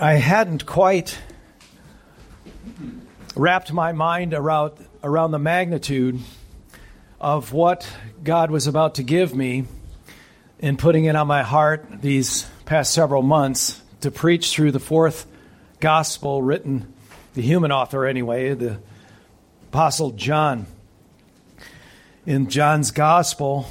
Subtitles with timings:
[0.00, 1.18] I hadn't quite
[3.34, 6.20] wrapped my mind around, around the magnitude
[7.20, 7.90] of what
[8.22, 9.64] God was about to give me
[10.60, 15.26] in putting it on my heart these past several months to preach through the fourth
[15.80, 16.94] gospel written,
[17.34, 18.78] the human author anyway, the
[19.70, 20.66] Apostle John.
[22.24, 23.68] In John's gospel,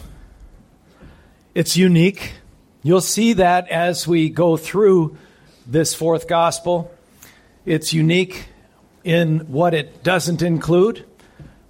[1.56, 2.34] it's unique.
[2.84, 5.18] You'll see that as we go through
[5.68, 6.90] this fourth gospel.
[7.66, 8.48] It's unique
[9.04, 11.06] in what it doesn't include.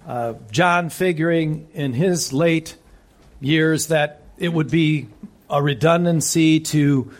[0.06, 2.76] Uh, John figuring in his late
[3.40, 5.08] years that it would be
[5.50, 7.10] a redundancy to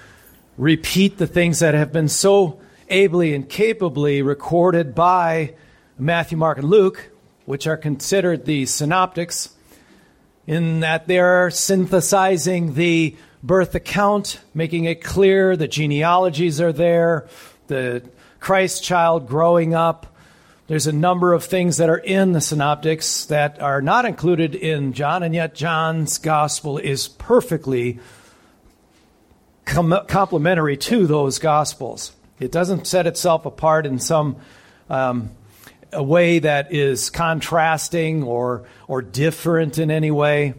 [0.57, 5.55] repeat the things that have been so ably and capably recorded by
[5.99, 7.11] Matthew, Mark, and Luke,
[7.45, 9.51] which are considered the synoptics,
[10.47, 13.17] in that they're synthesizing the
[13.49, 17.27] birth account, making it clear the genealogies are there,
[17.67, 20.15] the Christ child growing up.
[20.69, 24.93] There's a number of things that are in the synoptics that are not included in
[24.93, 27.99] John, and yet John's gospel is perfectly
[29.65, 32.13] com- complementary to those gospels.
[32.39, 34.37] It doesn't set itself apart in some
[34.91, 35.31] um,
[35.91, 40.53] a way that is contrasting or or different in any way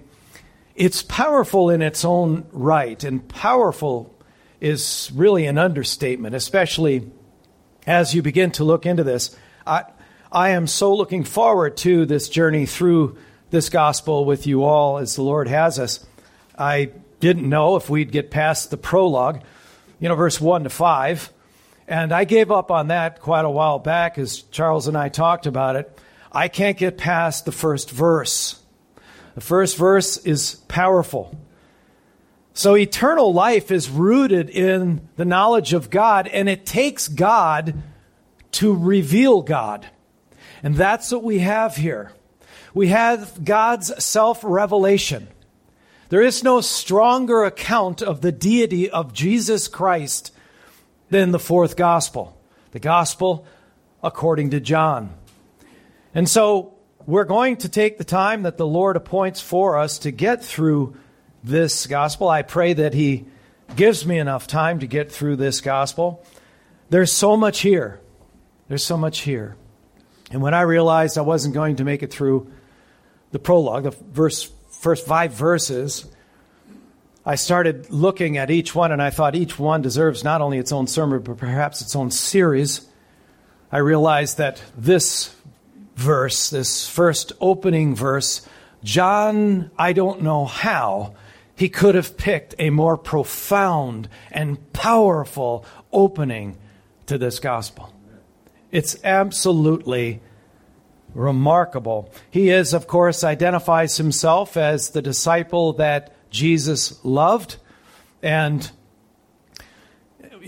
[0.79, 4.15] it's powerful in its own right, and powerful
[4.61, 7.11] is really an understatement, especially
[7.85, 9.35] as you begin to look into this.
[9.67, 9.83] I,
[10.31, 13.17] I am so looking forward to this journey through
[13.49, 16.05] this gospel with you all as the Lord has us.
[16.57, 19.41] I didn't know if we'd get past the prologue,
[19.99, 21.33] you know, verse 1 to 5.
[21.89, 25.45] And I gave up on that quite a while back as Charles and I talked
[25.45, 25.99] about it.
[26.31, 28.61] I can't get past the first verse.
[29.39, 31.33] The first verse is powerful.
[32.53, 37.81] So, eternal life is rooted in the knowledge of God, and it takes God
[38.51, 39.87] to reveal God.
[40.61, 42.11] And that's what we have here.
[42.73, 45.29] We have God's self revelation.
[46.09, 50.33] There is no stronger account of the deity of Jesus Christ
[51.11, 52.37] than the fourth gospel,
[52.71, 53.45] the gospel
[54.03, 55.13] according to John.
[56.13, 56.73] And so
[57.05, 60.95] we're going to take the time that the Lord appoints for us to get through
[61.43, 62.27] this gospel.
[62.27, 63.25] I pray that He
[63.75, 66.25] gives me enough time to get through this gospel.
[66.89, 67.99] There's so much here.
[68.67, 69.55] There's so much here.
[70.31, 72.51] And when I realized I wasn't going to make it through
[73.31, 76.05] the prologue, the verse, first five verses,
[77.25, 80.71] I started looking at each one, and I thought each one deserves not only its
[80.71, 82.87] own sermon, but perhaps its own series.
[83.71, 85.35] I realized that this
[85.99, 88.47] verse, this first opening verse,
[88.83, 91.15] John, I don't know how,
[91.55, 96.57] he could have picked a more profound and powerful opening
[97.07, 97.93] to this gospel.
[98.71, 100.21] It's absolutely
[101.13, 102.13] remarkable.
[102.31, 107.57] He is, of course, identifies himself as the disciple that Jesus loved.
[108.23, 108.71] And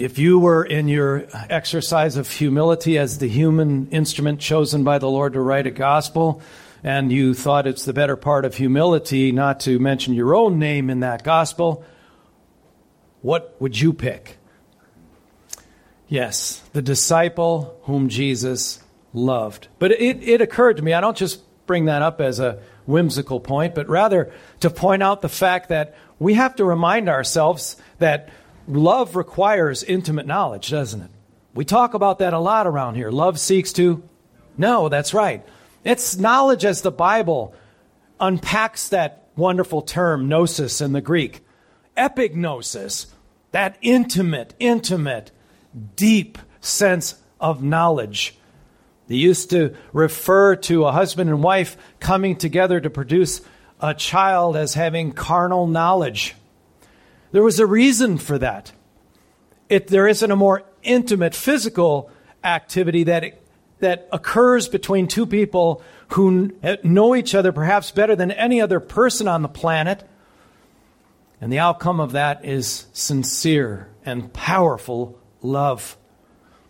[0.04, 5.10] if you were in your exercise of humility as the human instrument chosen by the
[5.10, 6.42] Lord to write a gospel,
[6.84, 10.90] and you thought it's the better part of humility not to mention your own name
[10.90, 11.86] in that gospel,
[13.22, 14.38] what would you pick?
[16.08, 19.68] Yes, the disciple whom Jesus loved.
[19.78, 23.40] But it, it occurred to me, I don't just bring that up as a whimsical
[23.40, 28.30] point, but rather to point out the fact that we have to remind ourselves that
[28.78, 31.12] love requires intimate knowledge, doesn't it?
[31.54, 33.12] We talk about that a lot around here.
[33.12, 34.04] Love seeks to
[34.58, 35.46] No, that's right.
[35.84, 37.56] It's knowledge as the Bible
[38.20, 41.44] unpacks that wonderful term, gnosis in the Greek.
[41.98, 43.08] Epignosis,
[43.52, 45.32] that intimate, intimate,
[45.96, 48.38] deep sense of knowledge.
[49.08, 53.42] They used to refer to a husband and wife coming together to produce
[53.82, 56.36] a child as having carnal knowledge.
[57.32, 58.72] There was a reason for that.
[59.70, 62.10] It, there isn't a more intimate physical
[62.44, 63.42] activity that,
[63.80, 66.52] that occurs between two people who
[66.84, 70.04] know each other perhaps better than any other person on the planet.
[71.40, 75.98] And the outcome of that is sincere and powerful love.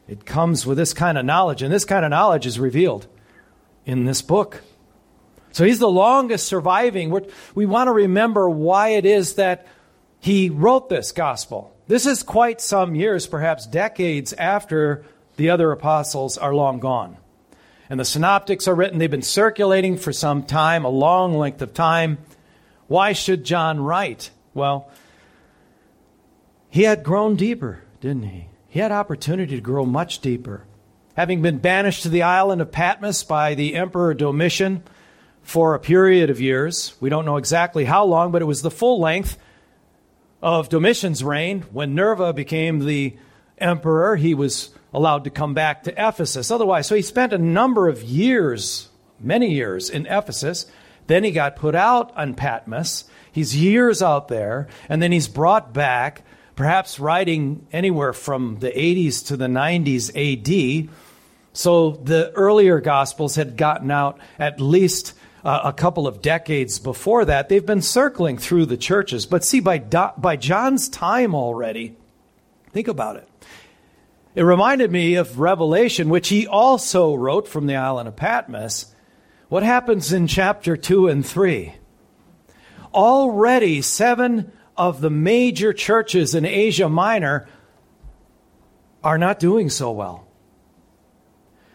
[0.07, 3.07] It comes with this kind of knowledge, and this kind of knowledge is revealed
[3.85, 4.62] in this book.
[5.53, 7.09] So he's the longest surviving.
[7.09, 7.25] We're,
[7.56, 9.68] we want to remember why it is that
[10.21, 11.75] he wrote this gospel.
[11.88, 15.03] This is quite some years, perhaps decades after
[15.35, 17.18] the other apostles are long gone.
[17.89, 21.73] And the synoptics are written, they've been circulating for some time, a long length of
[21.73, 22.19] time.
[22.88, 24.31] Why should John write?
[24.53, 24.89] Well,
[26.69, 28.47] he had grown deeper, didn't he?
[28.71, 30.63] he had opportunity to grow much deeper.
[31.18, 34.81] Having been banished to the island of Patmos by the Emperor Domitian
[35.44, 38.71] for a period of years, we don't know exactly how long, but it was the
[38.71, 39.38] full length
[40.41, 41.61] of Domitian's reign.
[41.71, 43.15] When Nerva became the
[43.57, 46.51] emperor, he was allowed to come back to Ephesus.
[46.51, 48.89] Otherwise, so he spent a number of years,
[49.19, 50.65] many years in Ephesus.
[51.07, 53.05] Then he got put out on Patmos.
[53.31, 56.23] He's years out there, and then he's brought back
[56.55, 60.89] perhaps writing anywhere from the 80s to the 90s AD.
[61.53, 67.25] So the earlier Gospels had gotten out at least uh, a couple of decades before
[67.25, 67.49] that.
[67.49, 69.25] They've been circling through the churches.
[69.25, 71.95] But see, by, Do- by John's time already,
[72.71, 73.27] think about it.
[74.33, 78.93] It reminded me of Revelation, which he also wrote from the island of Patmos.
[79.49, 81.73] What happens in chapter 2 and 3?
[82.94, 87.47] Already, seven of the major churches in Asia Minor
[89.03, 90.27] are not doing so well.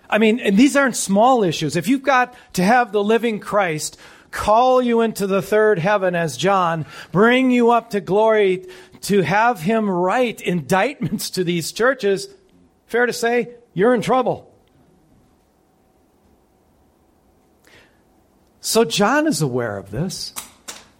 [0.08, 1.76] I mean, and these aren't small issues.
[1.76, 3.98] If you've got to have the living Christ
[4.30, 8.66] call you into the third heaven as John, bring you up to glory
[9.02, 12.28] to have him write indictments to these churches,
[12.86, 14.52] fair to say, you're in trouble.
[18.60, 20.34] So John is aware of this.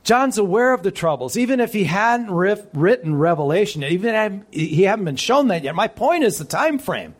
[0.05, 5.05] John's aware of the troubles, even if he hadn't written Revelation, even if he hadn't
[5.05, 5.75] been shown that yet.
[5.75, 7.17] My point is the time frame.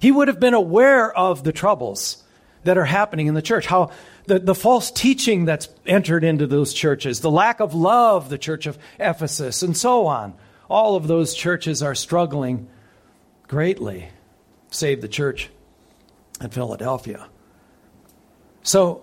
[0.00, 2.24] He would have been aware of the troubles
[2.64, 3.90] that are happening in the church, how
[4.26, 8.66] the, the false teaching that's entered into those churches, the lack of love, the church
[8.66, 10.34] of Ephesus, and so on.
[10.68, 12.68] All of those churches are struggling
[13.48, 14.08] greatly,
[14.70, 15.50] save the church
[16.40, 17.28] in Philadelphia.
[18.62, 19.02] So,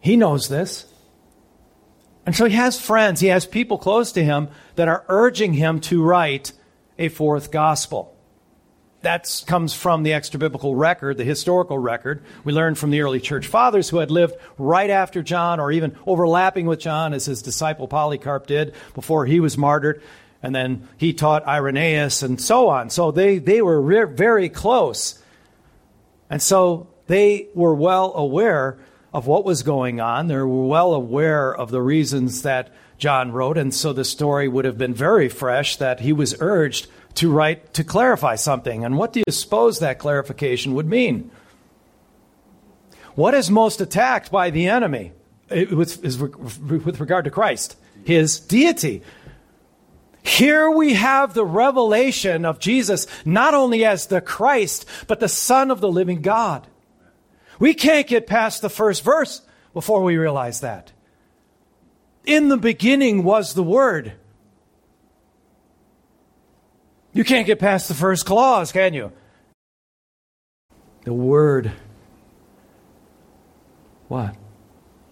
[0.00, 0.86] he knows this.
[2.26, 5.80] And so he has friends, he has people close to him that are urging him
[5.82, 6.52] to write
[6.98, 8.14] a fourth gospel.
[9.02, 12.22] That comes from the extra biblical record, the historical record.
[12.42, 15.96] We learned from the early church fathers who had lived right after John or even
[16.04, 20.02] overlapping with John as his disciple Polycarp did before he was martyred.
[20.42, 22.90] And then he taught Irenaeus and so on.
[22.90, 25.22] So they, they were re- very close.
[26.28, 28.78] And so they were well aware
[29.12, 30.26] of what was going on.
[30.26, 34.64] They were well aware of the reasons that John wrote, and so the story would
[34.64, 38.84] have been very fresh that he was urged to write to clarify something.
[38.84, 41.32] And what do you suppose that clarification would mean?
[43.16, 45.10] What is most attacked by the enemy
[45.50, 47.76] eh, with, with regard to Christ?
[48.04, 49.02] His deity.
[50.22, 55.72] Here we have the revelation of Jesus not only as the Christ, but the Son
[55.72, 56.68] of the living God.
[57.58, 59.42] We can't get past the first verse
[59.74, 60.92] before we realize that.
[62.24, 64.12] In the beginning was the Word.
[67.12, 69.12] You can't get past the first clause, can you?
[71.04, 71.72] The Word,
[74.08, 74.36] what?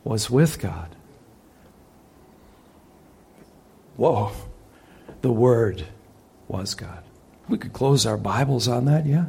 [0.05, 0.95] Was with God.
[3.97, 4.33] Whoa.
[5.23, 5.87] The Word
[6.49, 7.03] was God.
[7.49, 9.27] We could close our Bibles on that, yeah?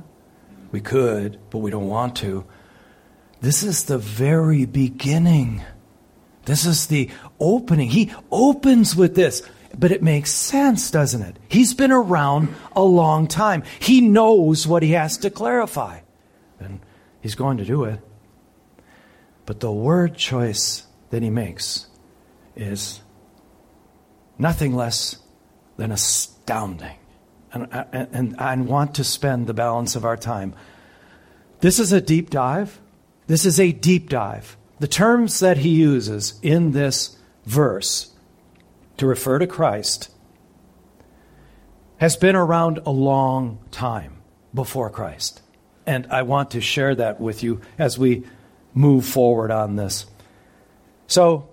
[0.71, 2.45] We could, but we don't want to.
[3.41, 5.63] This is the very beginning.
[6.45, 7.09] This is the
[7.39, 7.89] opening.
[7.89, 9.41] He opens with this,
[9.77, 11.37] but it makes sense, doesn't it?
[11.49, 13.63] He's been around a long time.
[13.79, 15.99] He knows what he has to clarify,
[16.59, 16.79] and
[17.21, 17.99] he's going to do it.
[19.45, 21.87] But the word choice that he makes
[22.55, 23.01] is
[24.37, 25.17] nothing less
[25.77, 26.97] than astounding.
[27.53, 30.53] And, and, and I want to spend the balance of our time.
[31.61, 32.79] This is a deep dive.
[33.27, 34.57] This is a deep dive.
[34.79, 38.13] The terms that he uses in this verse
[38.97, 40.09] to refer to Christ
[41.97, 44.17] has been around a long time
[44.53, 45.41] before Christ.
[45.85, 48.23] And I want to share that with you as we
[48.73, 50.05] move forward on this.
[51.07, 51.49] So,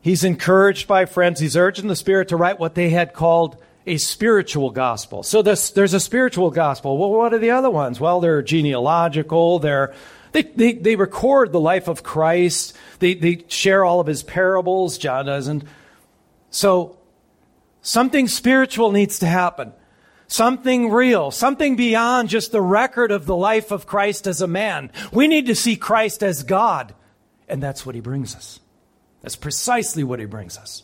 [0.00, 1.40] he's encouraged by friends.
[1.40, 5.22] He's urging the Spirit to write what they had called a spiritual gospel.
[5.22, 6.98] So, this, there's a spiritual gospel.
[6.98, 7.98] Well, what are the other ones?
[7.98, 9.94] Well, they're genealogical, they're
[10.32, 12.76] they, they, they record the life of Christ.
[12.98, 14.98] They, they share all of his parables.
[14.98, 15.64] John doesn't.
[16.50, 16.98] So,
[17.82, 19.72] something spiritual needs to happen.
[20.26, 21.30] Something real.
[21.30, 24.90] Something beyond just the record of the life of Christ as a man.
[25.12, 26.94] We need to see Christ as God.
[27.48, 28.60] And that's what he brings us.
[29.22, 30.82] That's precisely what he brings us.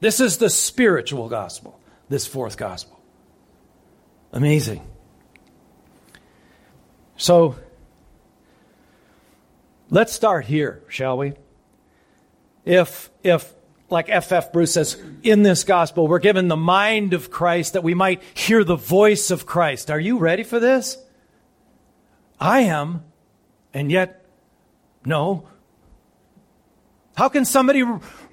[0.00, 3.00] This is the spiritual gospel, this fourth gospel.
[4.32, 4.82] Amazing.
[7.16, 7.56] So,
[9.88, 11.34] Let's start here, shall we?
[12.64, 13.54] If, if
[13.88, 14.32] like F.F.
[14.32, 14.52] F.
[14.52, 18.64] Bruce says, in this gospel, we're given the mind of Christ that we might hear
[18.64, 19.90] the voice of Christ.
[19.90, 20.98] Are you ready for this?
[22.40, 23.04] I am,
[23.72, 24.24] and yet,
[25.04, 25.48] no.
[27.16, 27.82] How can somebody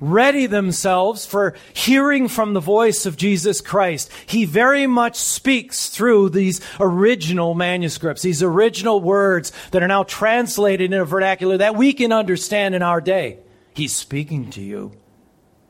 [0.02, 4.12] ready themselves for hearing from the voice of Jesus Christ?
[4.26, 10.92] He very much speaks through these original manuscripts, these original words that are now translated
[10.92, 13.38] in a vernacular that we can understand in our day.
[13.74, 14.92] He's speaking to you.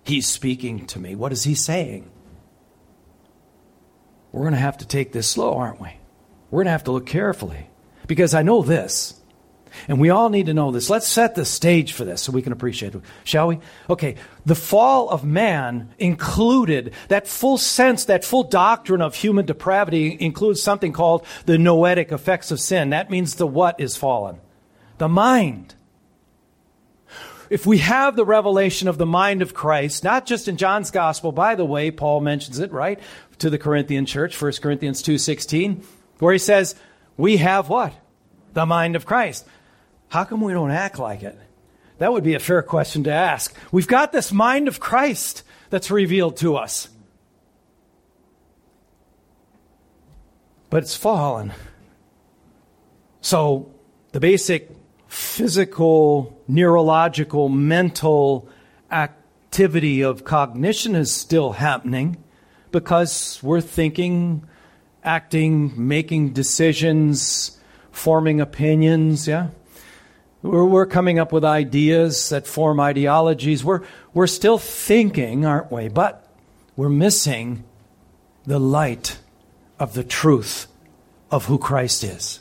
[0.03, 1.15] He's speaking to me.
[1.15, 2.09] What is he saying?
[4.31, 5.89] We're going to have to take this slow, aren't we?
[6.49, 7.69] We're going to have to look carefully.
[8.05, 9.21] Because I know this,
[9.87, 10.89] and we all need to know this.
[10.89, 13.59] Let's set the stage for this so we can appreciate it, shall we?
[13.89, 20.17] Okay, the fall of man included that full sense, that full doctrine of human depravity
[20.19, 22.89] includes something called the noetic effects of sin.
[22.89, 24.39] That means the what is fallen?
[24.97, 25.75] The mind
[27.53, 31.31] if we have the revelation of the mind of Christ, not just in John's gospel,
[31.31, 32.99] by the way, Paul mentions it, right,
[33.37, 35.83] to the Corinthian church, 1 Corinthians 2.16,
[36.17, 36.73] where he says,
[37.15, 37.93] we have what?
[38.53, 39.47] The mind of Christ.
[40.09, 41.37] How come we don't act like it?
[41.99, 43.55] That would be a fair question to ask.
[43.71, 46.89] We've got this mind of Christ that's revealed to us.
[50.71, 51.53] But it's fallen.
[53.21, 53.71] So
[54.11, 54.71] the basic
[55.13, 58.49] physical, neurological, mental
[58.91, 62.17] activity of cognition is still happening
[62.71, 64.43] because we're thinking,
[65.03, 67.59] acting, making decisions,
[67.91, 69.49] forming opinions, yeah?
[70.41, 73.63] We're, we're coming up with ideas that form ideologies.
[73.63, 73.81] We're,
[74.15, 75.89] we're still thinking, aren't we?
[75.89, 76.27] But
[76.75, 77.63] we're missing
[78.45, 79.19] the light
[79.79, 80.65] of the truth
[81.29, 82.39] of who Christ is.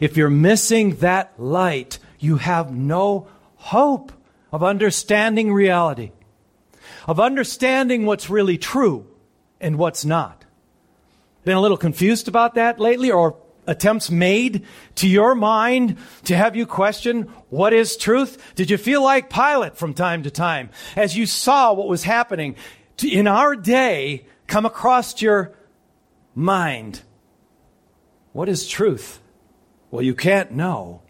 [0.00, 4.12] If you're missing that light, you have no hope
[4.52, 6.12] of understanding reality,
[7.06, 9.06] of understanding what's really true
[9.60, 10.44] and what's not.
[11.44, 14.64] Been a little confused about that lately, or attempts made
[14.96, 18.54] to your mind to have you question what is truth?
[18.54, 22.56] Did you feel like Pilate from time to time as you saw what was happening
[23.02, 25.54] in our day come across your
[26.34, 27.02] mind?
[28.32, 29.20] What is truth?
[29.90, 31.02] Well, you can't know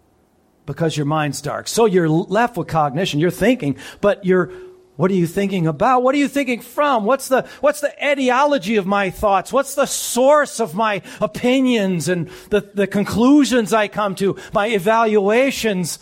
[0.66, 1.66] because your mind's dark.
[1.66, 3.20] So you're left with cognition.
[3.20, 4.52] You're thinking, but you're,
[4.96, 6.02] what are you thinking about?
[6.02, 7.04] What are you thinking from?
[7.04, 9.52] What's the, what's the etiology of my thoughts?
[9.52, 15.98] What's the source of my opinions and the, the conclusions I come to, my evaluations?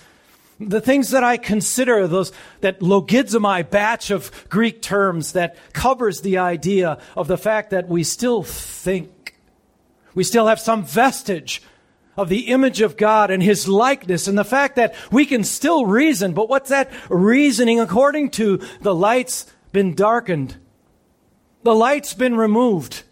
[0.59, 6.38] The things that I consider, those, that logizomai batch of Greek terms that covers the
[6.38, 9.37] idea of the fact that we still think.
[10.14, 11.62] We still have some vestige
[12.16, 15.87] of the image of God and His likeness and the fact that we can still
[15.87, 18.61] reason, but what's that reasoning according to?
[18.80, 20.56] The light's been darkened.
[21.62, 23.02] The light's been removed.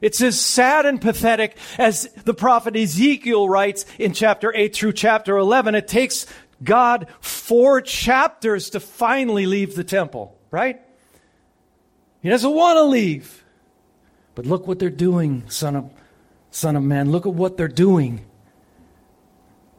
[0.00, 5.36] It's as sad and pathetic as the prophet Ezekiel writes in chapter 8 through chapter
[5.36, 5.74] 11.
[5.74, 6.26] It takes
[6.62, 10.80] God four chapters to finally leave the temple, right?
[12.22, 13.44] He doesn't want to leave.
[14.34, 15.90] But look what they're doing, son of
[16.56, 18.24] Son of Man, look at what they're doing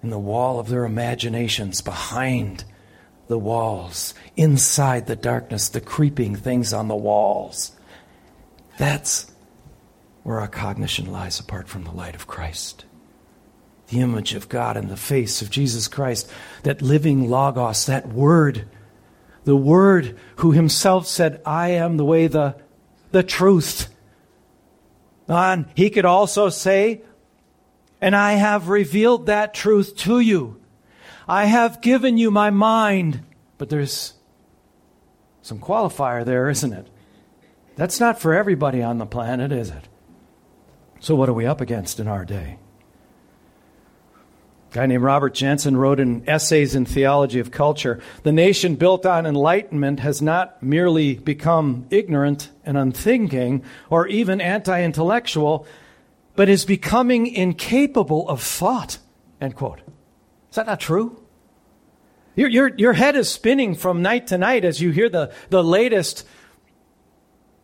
[0.03, 2.65] in the wall of their imaginations, behind
[3.27, 7.71] the walls, inside the darkness, the creeping things on the walls.
[8.77, 9.31] That's
[10.21, 12.85] where our cognition lies apart from the light of Christ.
[13.87, 16.31] The image of God in the face of Jesus Christ,
[16.61, 18.69] that living Logos, that Word,
[19.45, 22.55] the Word who Himself said, I am the way, the,
[23.09, 23.89] the truth,
[25.27, 27.01] and he could also say,
[27.99, 30.61] and I have revealed that truth to you.
[31.27, 33.23] I have given you my mind.
[33.57, 34.13] But there's
[35.41, 36.87] some qualifier there, isn't it?
[37.75, 39.87] That's not for everybody on the planet, is it?
[40.99, 42.57] So, what are we up against in our day?
[44.77, 49.25] Guy named Robert Jenson wrote in Essays in Theology of Culture The nation built on
[49.25, 55.65] enlightenment has not merely become ignorant and unthinking or even anti intellectual,
[56.35, 58.99] but is becoming incapable of thought.
[59.41, 59.79] End quote.
[60.51, 61.23] Is that not true?
[62.35, 65.63] Your, your, your head is spinning from night to night as you hear the, the
[65.63, 66.23] latest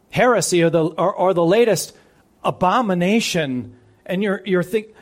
[0.10, 1.96] heresy or the, or, or the latest
[2.44, 4.96] abomination, and you're, you're thinking,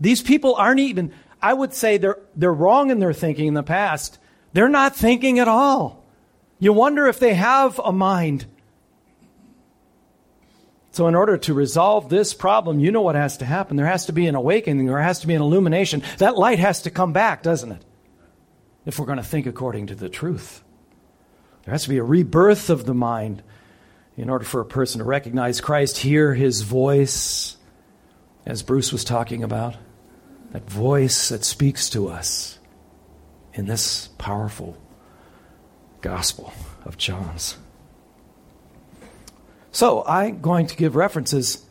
[0.00, 3.62] these people aren't even I would say they're, they're wrong in their thinking in the
[3.62, 4.18] past.
[4.52, 6.04] They're not thinking at all.
[6.58, 8.46] You wonder if they have a mind.
[10.90, 13.76] So, in order to resolve this problem, you know what has to happen.
[13.76, 16.02] There has to be an awakening, there has to be an illumination.
[16.16, 17.84] That light has to come back, doesn't it?
[18.84, 20.64] If we're going to think according to the truth.
[21.64, 23.42] There has to be a rebirth of the mind
[24.16, 27.56] in order for a person to recognize Christ, hear his voice,
[28.44, 29.76] as Bruce was talking about,
[30.52, 32.58] that voice that speaks to us
[33.54, 34.76] in this powerful
[36.00, 36.52] gospel
[36.84, 37.56] of John's.
[39.72, 41.64] So, I'm going to give references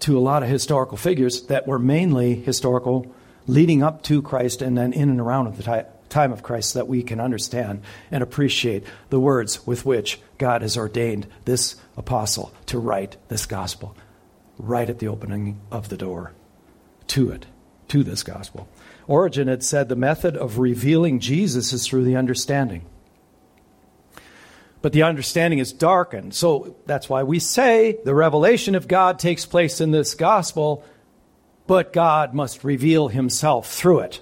[0.00, 3.12] to a lot of historical figures that were mainly historical
[3.46, 7.02] leading up to Christ and then in and around the time of Christ that we
[7.02, 13.16] can understand and appreciate the words with which God has ordained this apostle to write
[13.28, 13.96] this gospel
[14.58, 16.32] right at the opening of the door
[17.08, 17.46] to it,
[17.88, 18.68] to this gospel.
[19.06, 22.84] Origen had said the method of revealing Jesus is through the understanding.
[24.82, 26.34] But the understanding is darkened.
[26.34, 30.84] So that's why we say the revelation of God takes place in this gospel,
[31.66, 34.20] but God must reveal himself through it.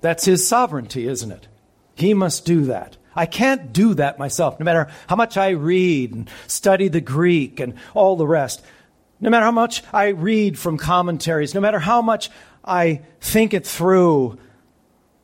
[0.00, 1.48] That's his sovereignty, isn't it?
[1.94, 2.96] He must do that.
[3.16, 7.58] I can't do that myself, no matter how much I read and study the Greek
[7.58, 8.62] and all the rest.
[9.20, 12.30] No matter how much I read from commentaries, no matter how much
[12.68, 14.38] I think it through,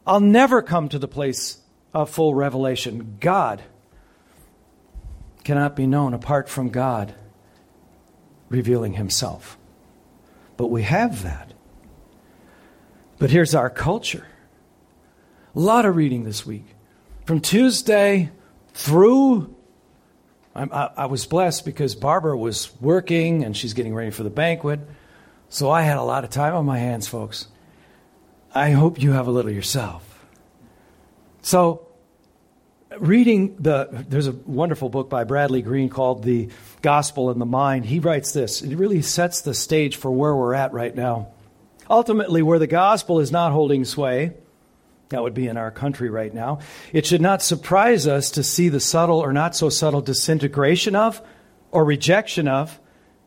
[0.07, 1.59] I'll never come to the place
[1.93, 3.19] of full revelation.
[3.21, 3.63] God
[5.45, 7.15] cannot be known apart from God
[8.49, 9.59] revealing Himself.
[10.57, 11.53] But we have that.
[13.19, 14.27] But here's our culture.
[15.55, 16.65] A lot of reading this week.
[17.27, 18.31] From Tuesday
[18.73, 19.55] through
[20.55, 24.79] I, I, was blessed because Barbara was working and she's getting ready for the banquet.
[25.55, 27.47] So I had a lot of time on my hands, folks.
[28.53, 30.27] I hope you have a little yourself.
[31.43, 31.87] So,
[32.99, 36.49] reading the, there's a wonderful book by Bradley Green called The
[36.83, 37.85] Gospel in the Mind.
[37.85, 41.29] He writes this, it really sets the stage for where we're at right now.
[41.89, 44.33] Ultimately, where the gospel is not holding sway,
[45.11, 46.59] that would be in our country right now.
[46.93, 51.23] It should not surprise us to see the subtle or not so subtle disintegration of
[51.71, 52.81] or rejection of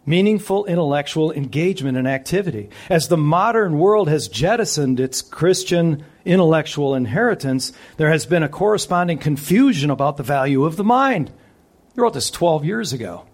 [0.08, 2.70] meaningful intellectual engagement and activity.
[2.90, 9.20] As the modern world has jettisoned its Christian intellectual inheritance, there has been a corresponding
[9.20, 11.32] confusion about the value of the mind.
[11.94, 13.26] He wrote this 12 years ago.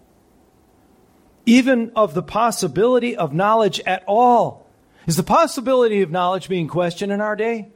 [1.46, 4.68] Even of the possibility of knowledge at all.
[5.06, 7.70] Is the possibility of knowledge being questioned in our day?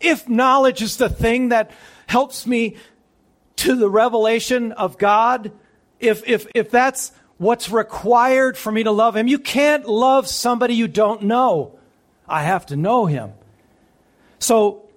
[0.00, 1.70] If knowledge is the thing that
[2.06, 2.76] helps me
[3.56, 5.52] to the revelation of God,
[6.00, 10.74] if, if, if that's what's required for me to love Him, you can't love somebody
[10.74, 11.78] you don't know.
[12.28, 13.32] I have to know Him.
[14.38, 14.88] So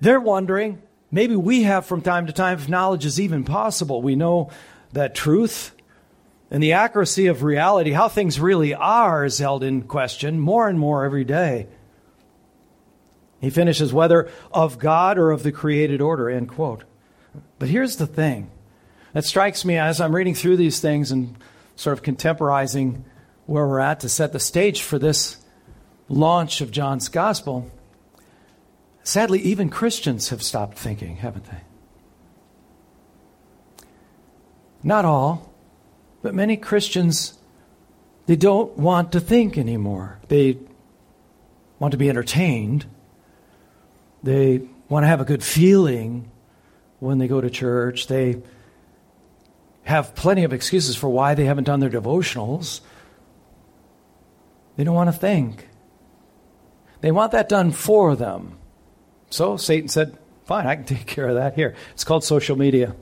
[0.00, 4.02] they're wondering, maybe we have from time to time if knowledge is even possible.
[4.02, 4.50] We know
[4.92, 5.74] that truth
[6.50, 10.78] and the accuracy of reality, how things really are, is held in question more and
[10.78, 11.66] more every day.
[13.40, 16.84] He finishes, whether of God or of the created order, end quote.
[17.58, 18.50] But here's the thing
[19.14, 21.36] that strikes me as I'm reading through these things and
[21.76, 23.04] sort of contemporizing
[23.46, 25.38] where we're at to set the stage for this
[26.08, 27.70] launch of John's gospel.
[29.04, 31.60] Sadly, even Christians have stopped thinking, haven't they?
[34.82, 35.52] Not all,
[36.22, 37.38] but many Christians,
[38.26, 40.18] they don't want to think anymore.
[40.28, 40.58] They
[41.78, 42.86] want to be entertained.
[44.22, 46.30] They want to have a good feeling
[46.98, 48.08] when they go to church.
[48.08, 48.42] They
[49.84, 52.80] have plenty of excuses for why they haven't done their devotionals.
[54.76, 55.68] They don't want to think.
[57.00, 58.58] They want that done for them.
[59.30, 61.74] So Satan said, Fine, I can take care of that here.
[61.92, 62.94] It's called social media.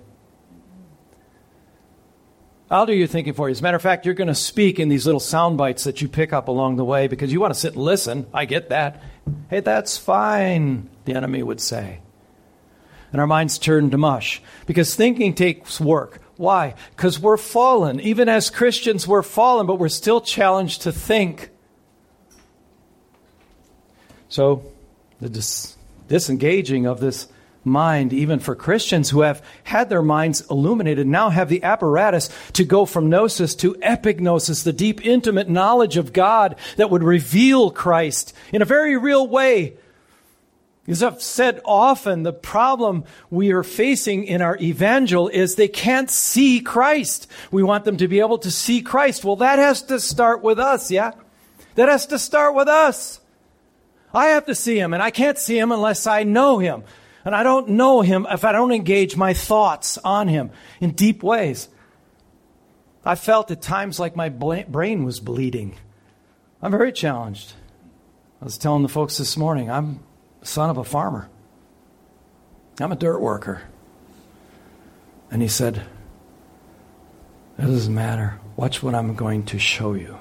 [2.71, 3.51] I'll do your thinking for you.
[3.51, 6.01] As a matter of fact, you're going to speak in these little sound bites that
[6.01, 8.27] you pick up along the way because you want to sit and listen.
[8.33, 9.03] I get that.
[9.51, 12.01] Hey, that's fine, the enemy would say.
[13.11, 16.22] And our minds turn to mush because thinking takes work.
[16.37, 16.75] Why?
[16.97, 18.01] Because we're fallen.
[18.01, 21.51] Even as Christians, we're fallen, but we're still challenged to think.
[24.29, 24.65] So,
[25.21, 25.77] the dis-
[26.09, 27.29] disengaging of this
[27.65, 32.65] mind, even for Christians who have had their minds illuminated, now have the apparatus to
[32.65, 38.35] go from gnosis to epignosis, the deep, intimate knowledge of God that would reveal Christ
[38.53, 39.75] in a very real way.
[40.89, 46.11] As I've said often, the problem we are facing in our evangel is they can't
[46.11, 47.29] see Christ.
[47.53, 49.25] We want them to be able to see Christ.
[49.25, 51.13] Well, that has to start with us, yeah?
[51.77, 53.21] That has to start with us.
[54.13, 56.83] I have to see him, and I can't see him unless I know him.
[57.25, 61.23] And I don't know him if I don't engage my thoughts on him in deep
[61.23, 61.69] ways.
[63.05, 65.77] I felt at times like my brain was bleeding.
[66.61, 67.53] I'm very challenged.
[68.41, 70.01] I was telling the folks this morning, I'm
[70.43, 71.29] son of a farmer.
[72.81, 73.63] I'm a dirt worker.
[75.31, 75.83] And he said,
[77.59, 78.39] It doesn't matter.
[78.57, 80.19] Watch what I'm going to show you.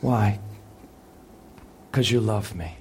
[0.00, 0.40] Why?
[1.90, 2.76] Because you love me.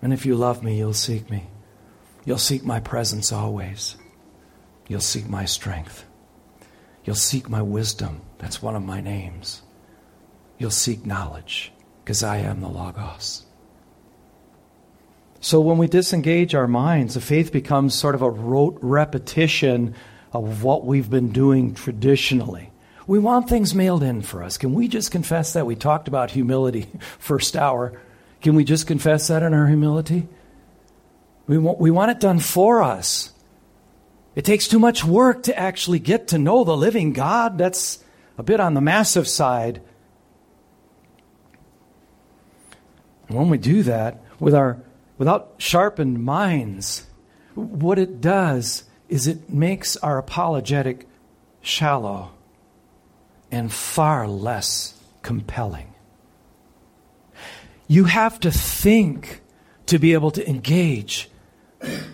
[0.00, 1.46] And if you love me, you'll seek me.
[2.24, 3.96] You'll seek my presence always.
[4.88, 6.04] You'll seek my strength.
[7.04, 8.20] You'll seek my wisdom.
[8.38, 9.62] That's one of my names.
[10.58, 11.72] You'll seek knowledge
[12.04, 13.44] because I am the Logos.
[15.42, 19.96] So when we disengage our minds, the faith becomes sort of a rote repetition
[20.32, 22.70] of what we've been doing traditionally.
[23.08, 24.56] We want things mailed in for us.
[24.56, 25.66] Can we just confess that?
[25.66, 26.86] We talked about humility
[27.18, 28.00] first hour.
[28.40, 30.28] Can we just confess that in our humility?
[31.48, 33.32] We want, we want it done for us.
[34.36, 37.58] It takes too much work to actually get to know the living God.
[37.58, 38.02] That's
[38.38, 39.82] a bit on the massive side.
[43.26, 44.78] When we do that with our
[45.22, 47.06] without sharpened minds,
[47.54, 51.06] what it does is it makes our apologetic
[51.60, 52.32] shallow
[53.48, 55.94] and far less compelling.
[57.86, 59.42] You have to think
[59.86, 61.30] to be able to engage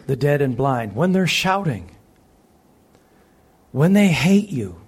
[0.07, 1.97] the dead and blind when they're shouting,
[3.73, 4.79] when they hate you.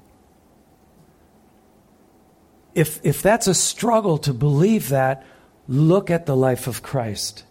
[2.74, 5.24] If, if that's a struggle to believe that,
[5.66, 7.44] look at the life of Christ.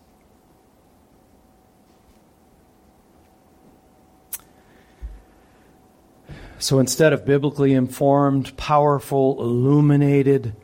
[6.59, 10.55] So instead of biblically informed, powerful, illuminated,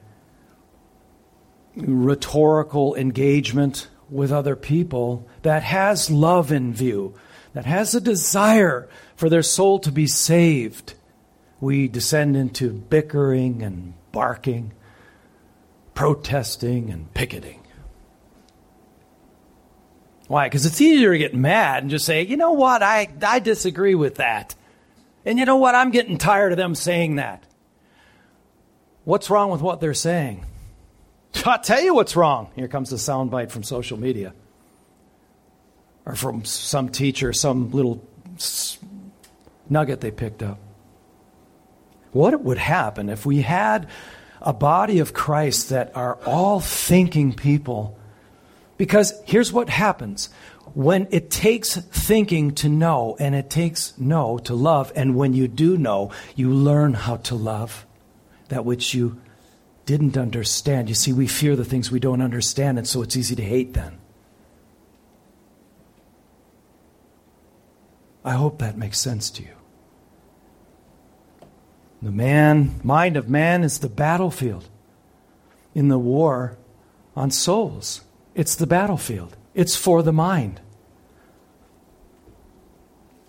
[1.75, 7.15] rhetorical engagement with other people that has love in view,
[7.53, 10.93] that has a desire for their soul to be saved,
[11.61, 14.73] we descend into bickering and barking,
[15.93, 17.61] protesting and picketing.
[20.27, 20.47] Why?
[20.47, 23.95] Because it's easier to get mad and just say, you know what, I, I disagree
[23.95, 24.55] with that.
[25.25, 25.75] And you know what?
[25.75, 27.43] I'm getting tired of them saying that.
[29.03, 30.45] What's wrong with what they're saying?
[31.45, 32.49] I'll tell you what's wrong.
[32.55, 34.33] Here comes the soundbite from social media
[36.05, 38.07] or from some teacher, some little
[39.69, 40.59] nugget they picked up.
[42.11, 43.89] What would happen if we had
[44.41, 47.97] a body of Christ that are all thinking people?
[48.77, 50.29] Because here's what happens
[50.73, 55.47] when it takes thinking to know and it takes know to love, and when you
[55.47, 57.85] do know, you learn how to love
[58.49, 59.21] that which you
[59.85, 60.89] didn't understand.
[60.89, 63.73] You see, we fear the things we don't understand, and so it's easy to hate
[63.73, 63.99] then.
[68.23, 69.55] I hope that makes sense to you.
[72.01, 74.67] The man, mind of man is the battlefield
[75.73, 76.57] in the war
[77.15, 78.01] on souls.
[78.33, 79.37] It's the battlefield.
[79.55, 80.59] It's for the mind.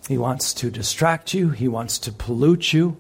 [0.09, 2.99] He wants to distract you, he wants to pollute you.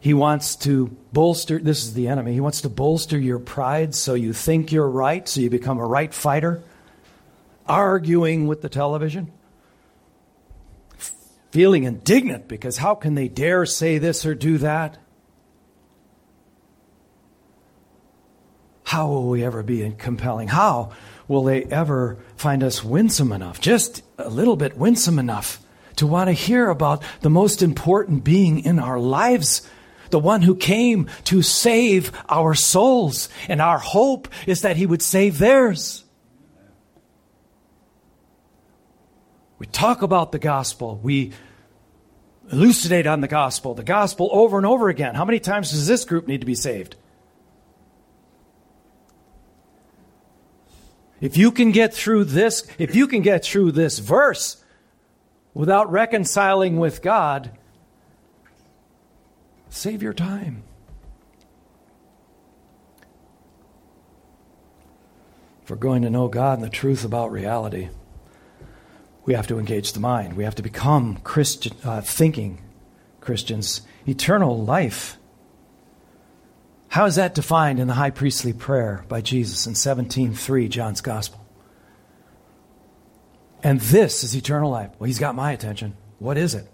[0.00, 4.14] He wants to bolster, this is the enemy, he wants to bolster your pride so
[4.14, 6.62] you think you're right, so you become a right fighter,
[7.68, 9.30] arguing with the television,
[11.50, 14.96] feeling indignant because how can they dare say this or do that?
[18.84, 20.48] How will we ever be compelling?
[20.48, 20.92] How
[21.30, 25.60] will they ever find us winsome enough, just a little bit winsome enough,
[25.94, 29.62] to want to hear about the most important being in our lives?
[30.10, 33.28] The one who came to save our souls.
[33.48, 36.02] And our hope is that he would save theirs.
[39.60, 40.98] We talk about the gospel.
[41.00, 41.32] We
[42.50, 45.14] elucidate on the gospel, the gospel over and over again.
[45.14, 46.96] How many times does this group need to be saved?
[51.20, 54.62] If you can get through this, if you can get through this verse
[55.52, 57.50] without reconciling with God,
[59.68, 60.62] save your time.
[65.62, 67.90] If we're going to know God and the truth about reality,
[69.26, 70.34] we have to engage the mind.
[70.34, 72.62] We have to become Christian, uh, thinking
[73.20, 73.82] Christians.
[74.08, 75.18] Eternal life
[76.90, 81.40] how is that defined in the high priestly prayer by Jesus in 17:3, John's Gospel?
[83.62, 84.90] And this is eternal life.
[84.98, 85.96] Well, he's got my attention.
[86.18, 86.68] What is it?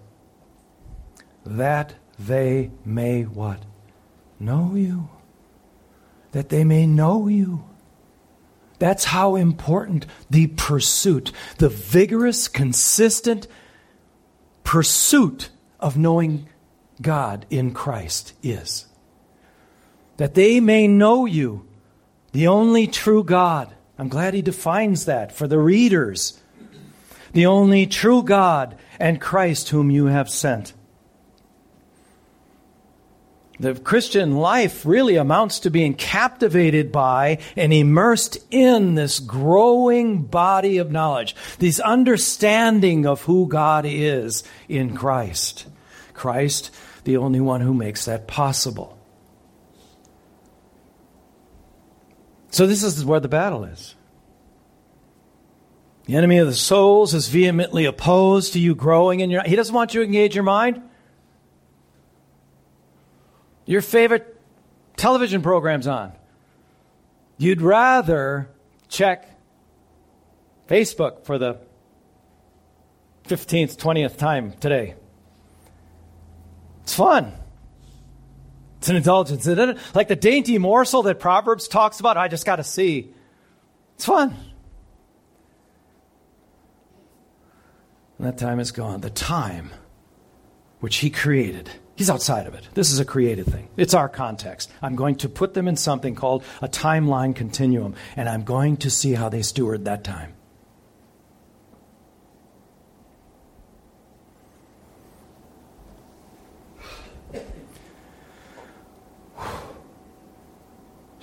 [1.45, 3.63] That they may what?
[4.41, 5.11] Know you.
[6.33, 7.65] That they may know you.
[8.79, 13.49] That's how important the pursuit, the vigorous, consistent
[14.65, 16.49] pursuit of knowing
[17.03, 18.87] God in Christ is
[20.17, 21.67] that they may know you,
[22.33, 23.73] the only true God.
[23.99, 26.41] I'm glad he defines that for the readers.
[27.33, 30.73] the only true God, and Christ whom you have sent.
[33.59, 40.77] The Christian life really amounts to being captivated by and immersed in this growing body
[40.79, 45.67] of knowledge, this understanding of who God is in Christ.
[46.13, 46.71] Christ,
[47.05, 48.96] the only one who makes that possible.
[52.57, 53.95] So, this is where the battle is.
[56.07, 59.43] The enemy of the souls is vehemently opposed to you growing in your.
[59.43, 60.81] He doesn't want you to engage your mind.
[63.67, 64.41] Your favorite
[64.97, 66.13] television program's on.
[67.37, 68.49] You'd rather
[68.89, 69.29] check
[70.67, 71.59] Facebook for the
[73.29, 74.95] 15th, 20th time today.
[76.85, 77.35] It's fun.
[78.79, 79.47] It's an indulgence.
[79.95, 83.13] Like the dainty morsel that Proverbs talks about, I just got to see.
[83.95, 84.37] It's fun.
[88.19, 89.01] And that time is gone.
[89.01, 89.71] The time
[90.81, 91.71] which He created.
[91.97, 92.69] He's outside of it.
[92.75, 93.71] This is a created thing.
[93.79, 94.71] It's our context.
[94.83, 98.91] I'm going to put them in something called a timeline continuum, and I'm going to
[98.91, 100.35] see how they steward that time.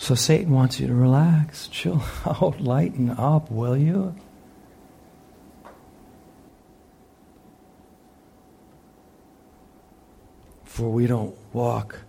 [0.04, 4.14] So Satan wants you to relax, chill out, lighten up, will you?
[10.66, 12.02] For we don't walk,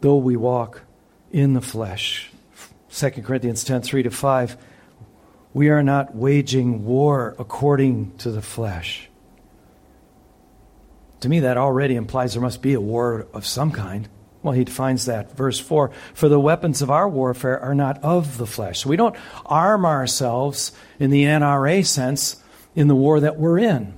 [0.00, 0.82] though we walk
[1.32, 2.30] in the flesh.
[2.92, 4.56] 2 Corinthians 10 3 to 5.
[5.54, 9.10] We are not waging war according to the flesh.
[11.18, 14.08] To me, that already implies there must be a war of some kind.
[14.44, 15.34] Well, he defines that.
[15.34, 18.80] Verse 4 For the weapons of our warfare are not of the flesh.
[18.80, 22.42] So we don't arm ourselves in the NRA sense
[22.74, 23.94] in the war that we're in.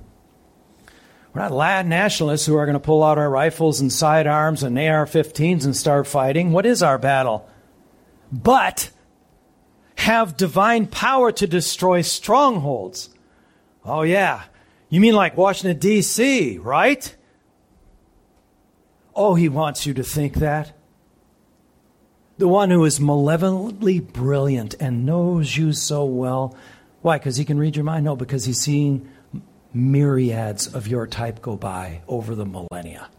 [1.33, 4.79] We're not lad nationalists who are going to pull out our rifles and sidearms and
[4.79, 6.53] AR 15s and start fighting.
[6.53, 7.45] What is our battle?
[8.31, 8.89] But
[9.97, 13.09] have divine power to destroy strongholds.
[13.83, 14.43] Oh, yeah.
[14.87, 17.13] You mean like Washington, D.C., right?
[19.17, 20.73] Oh, he wants you to think that.
[22.37, 26.55] The one who is malevolently brilliant and knows you so well.
[27.01, 27.17] Why?
[27.17, 28.05] Because he can read your mind?
[28.05, 29.09] No, because he's seeing
[29.73, 33.09] myriads of your type go by over the millennia.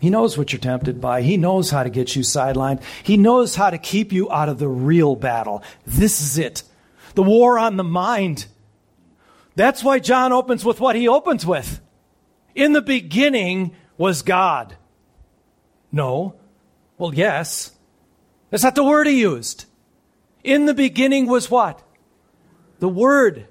[0.00, 1.20] He knows what you're tempted by.
[1.20, 2.82] He knows how to get you sidelined.
[3.02, 5.62] He knows how to keep you out of the real battle.
[5.86, 6.62] This is it.
[7.14, 8.46] The war on the mind.
[9.56, 11.80] That's why John opens with what he opens with.
[12.54, 14.76] In the beginning was God.
[15.92, 16.36] No.
[16.96, 17.72] Well, yes.
[18.50, 19.66] That's not the word he used.
[20.42, 21.82] In the beginning was what?
[22.78, 23.46] The Word.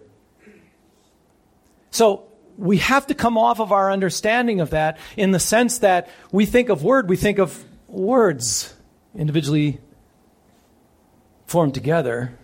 [1.92, 6.10] So we have to come off of our understanding of that in the sense that
[6.32, 8.74] we think of word, we think of words
[9.16, 9.80] individually
[11.46, 12.38] formed together.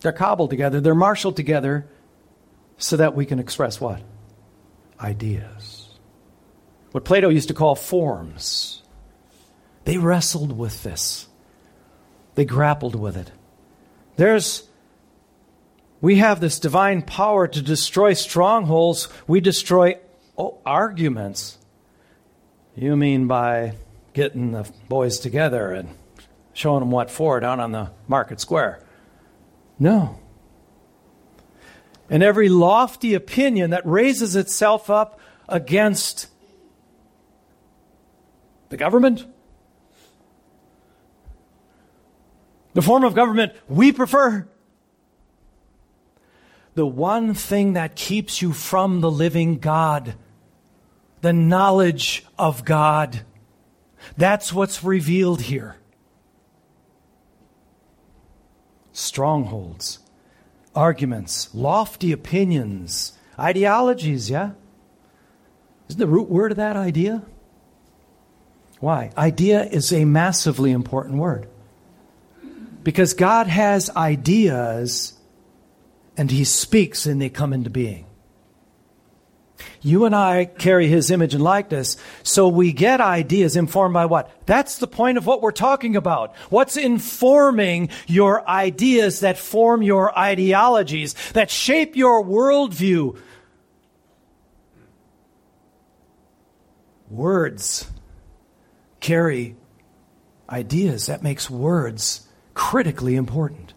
[0.00, 1.86] They're cobbled together, they're marshaled together
[2.76, 4.02] so that we can express what?
[5.00, 5.53] Ideas.
[6.94, 8.80] What Plato used to call forms.
[9.84, 11.26] They wrestled with this,
[12.36, 13.32] they grappled with it.
[14.14, 14.68] There's
[16.00, 19.08] we have this divine power to destroy strongholds.
[19.26, 19.98] We destroy
[20.38, 21.58] oh, arguments.
[22.76, 23.74] You mean by
[24.12, 25.88] getting the boys together and
[26.52, 28.78] showing them what for down on the market square?
[29.80, 30.20] No.
[32.08, 36.28] And every lofty opinion that raises itself up against
[38.74, 39.24] the government,
[42.72, 44.48] the form of government we prefer,
[46.74, 50.16] the one thing that keeps you from the living God,
[51.20, 53.20] the knowledge of God.
[54.16, 55.76] That's what's revealed here.
[58.90, 60.00] Strongholds,
[60.74, 64.50] arguments, lofty opinions, ideologies, yeah?
[65.88, 67.22] Isn't the root word of that idea?
[68.80, 69.10] Why?
[69.16, 71.48] Idea is a massively important word.
[72.82, 75.14] Because God has ideas
[76.16, 78.06] and he speaks and they come into being.
[79.80, 84.30] You and I carry his image and likeness, so we get ideas informed by what?
[84.46, 86.34] That's the point of what we're talking about.
[86.50, 93.18] What's informing your ideas that form your ideologies, that shape your worldview?
[97.10, 97.86] Words
[99.04, 99.54] carry
[100.48, 101.06] ideas.
[101.06, 103.74] That makes words critically important.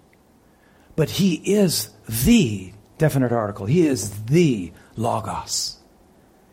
[0.96, 3.66] But he is the definite article.
[3.66, 5.78] He is the Logos.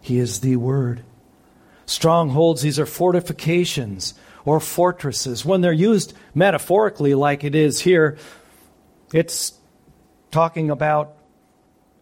[0.00, 1.04] He is the Word.
[1.86, 5.44] Strongholds, these are fortifications or fortresses.
[5.44, 8.18] When they're used metaphorically, like it is here,
[9.12, 9.52] it's
[10.32, 11.16] talking about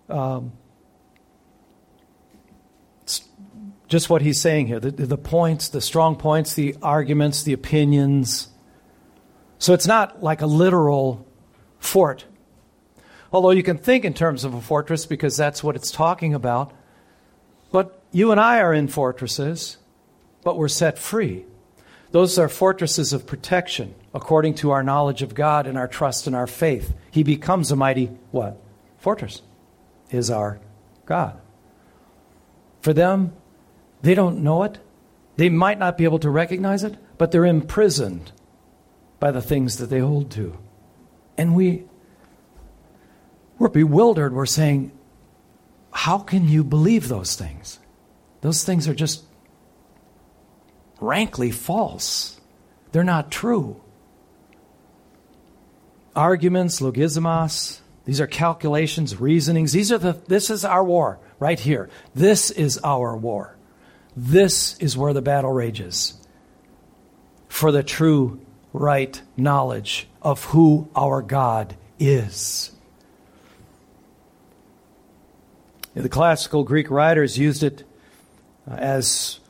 [0.08, 0.52] um,
[3.92, 8.48] just what he's saying here the, the points, the strong points, the arguments, the opinions.
[9.58, 11.26] So it's not like a literal
[11.78, 12.24] fort.
[13.34, 16.72] Although you can think in terms of a fortress because that's what it's talking about.
[17.70, 19.76] But you and I are in fortresses,
[20.42, 21.44] but we're set free.
[22.12, 26.34] Those are fortresses of protection according to our knowledge of God and our trust and
[26.34, 26.94] our faith.
[27.10, 28.56] He becomes a mighty what?
[28.96, 29.42] Fortress
[30.10, 30.60] is our
[31.04, 31.38] God.
[32.80, 33.34] For them,
[34.02, 34.78] they don't know it.
[35.36, 38.32] They might not be able to recognize it, but they're imprisoned
[39.18, 40.58] by the things that they hold to.
[41.38, 41.84] And we
[43.58, 44.34] we're bewildered.
[44.34, 44.90] We're saying,
[45.92, 47.78] how can you believe those things?
[48.40, 49.22] Those things are just
[51.00, 52.40] rankly false.
[52.90, 53.80] They're not true.
[56.16, 59.72] Arguments, logismos, these are calculations, reasonings.
[59.72, 61.88] These are the this is our war right here.
[62.14, 63.56] This is our war.
[64.16, 66.14] This is where the battle rages.
[67.48, 68.40] For the true
[68.72, 72.72] right knowledge of who our God is.
[75.94, 77.84] The classical Greek writers used it
[78.70, 79.40] uh, as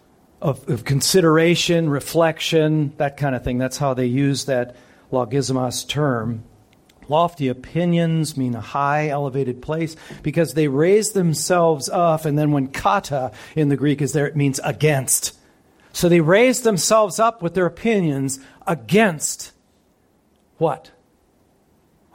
[0.40, 3.58] of, of, consideration, reflection, that kind of thing.
[3.58, 4.74] That's how they use that
[5.12, 6.42] logismos term.
[7.08, 12.68] Lofty opinions mean a high, elevated place because they raise themselves up, and then when
[12.68, 15.38] kata in the Greek is there, it means against.
[15.92, 19.52] So they raise themselves up with their opinions against
[20.58, 20.90] what?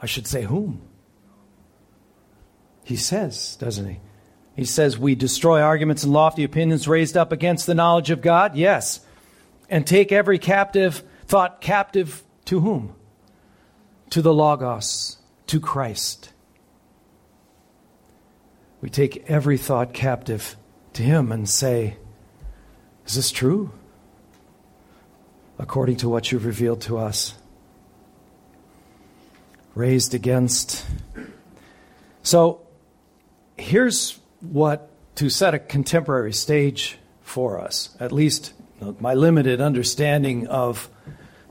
[0.00, 0.82] I should say, whom?
[2.82, 4.00] He says, doesn't he?
[4.58, 8.56] He says, We destroy arguments and lofty opinions raised up against the knowledge of God.
[8.56, 8.98] Yes.
[9.70, 12.94] And take every captive thought captive to whom?
[14.10, 15.18] To the Logos,
[15.48, 16.32] to Christ.
[18.80, 20.56] We take every thought captive
[20.94, 21.96] to Him and say,
[23.06, 23.72] Is this true?
[25.58, 27.34] According to what you've revealed to us.
[29.74, 30.84] Raised against.
[32.22, 32.62] So
[33.56, 38.52] here's what to set a contemporary stage for us, at least
[39.00, 40.88] my limited understanding of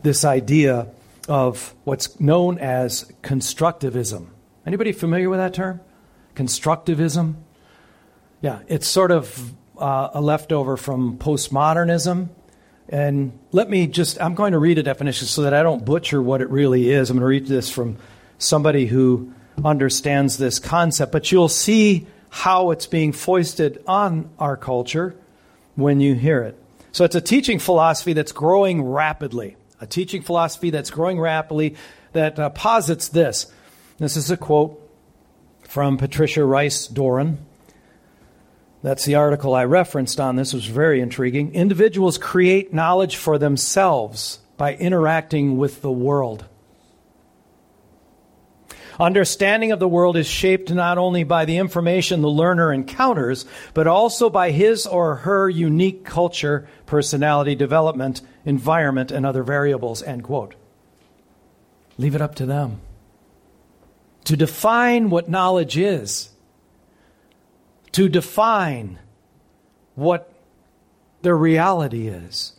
[0.01, 0.87] this idea
[1.27, 4.27] of what's known as constructivism.
[4.65, 5.81] Anybody familiar with that term?
[6.35, 7.35] Constructivism?
[8.41, 12.29] Yeah, it's sort of uh, a leftover from postmodernism.
[12.89, 16.21] And let me just, I'm going to read a definition so that I don't butcher
[16.21, 17.09] what it really is.
[17.09, 17.97] I'm going to read this from
[18.37, 21.11] somebody who understands this concept.
[21.11, 25.15] But you'll see how it's being foisted on our culture
[25.75, 26.57] when you hear it.
[26.91, 29.56] So it's a teaching philosophy that's growing rapidly.
[29.79, 31.75] A teaching philosophy that's growing rapidly
[32.13, 33.51] that uh, posits this.
[33.97, 34.81] This is a quote
[35.67, 37.39] from Patricia Rice Doran.
[38.83, 40.53] That's the article I referenced on this.
[40.53, 41.53] It was very intriguing.
[41.53, 46.45] Individuals create knowledge for themselves by interacting with the world.
[48.99, 53.85] Understanding of the world is shaped not only by the information the learner encounters, but
[53.85, 60.01] also by his or her unique culture, personality development, environment, and other variables.
[60.01, 60.55] End quote.
[61.97, 62.81] Leave it up to them.
[64.25, 66.29] To define what knowledge is,
[67.93, 68.99] to define
[69.95, 70.31] what
[71.21, 72.53] their reality is.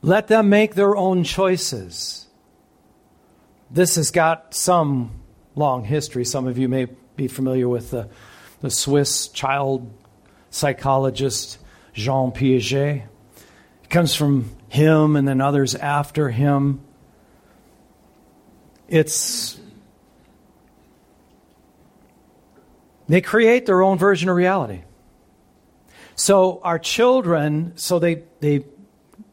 [0.00, 2.23] Let them make their own choices.
[3.74, 5.10] This has got some
[5.56, 6.24] long history.
[6.24, 8.08] Some of you may be familiar with the,
[8.60, 9.92] the Swiss child
[10.50, 11.58] psychologist
[11.92, 13.02] Jean Piaget.
[13.82, 16.82] It comes from him and then others after him.
[18.86, 19.58] It's
[23.08, 24.82] they create their own version of reality.
[26.14, 28.66] So our children, so they they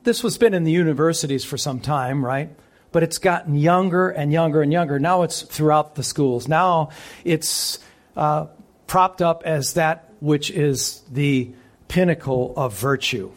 [0.01, 2.49] this was been in the universities for some time, right?
[2.92, 5.00] But it's gotten younger and younger and younger.
[5.00, 6.48] Now it's throughout the schools.
[6.48, 6.89] Now
[7.24, 7.80] it's
[8.16, 8.48] uh,
[8.88, 11.52] propped up as that which is the
[11.88, 13.32] pinnacle of virtue,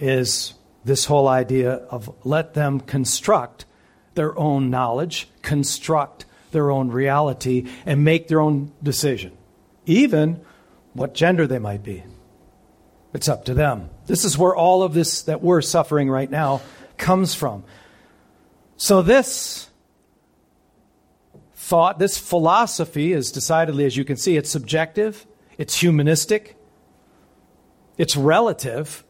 [0.00, 0.54] is
[0.84, 3.66] this whole idea of let them construct
[4.14, 9.32] their own knowledge, construct their own reality, and make their own decision,
[9.86, 10.40] even
[10.94, 12.02] what gender they might be.
[13.12, 13.90] It's up to them.
[14.06, 16.62] This is where all of this that we're suffering right now
[16.96, 17.64] comes from.
[18.82, 19.68] So, this
[21.52, 25.26] thought, this philosophy is decidedly, as you can see, it's subjective,
[25.58, 26.56] it's humanistic,
[27.98, 29.04] it's relative.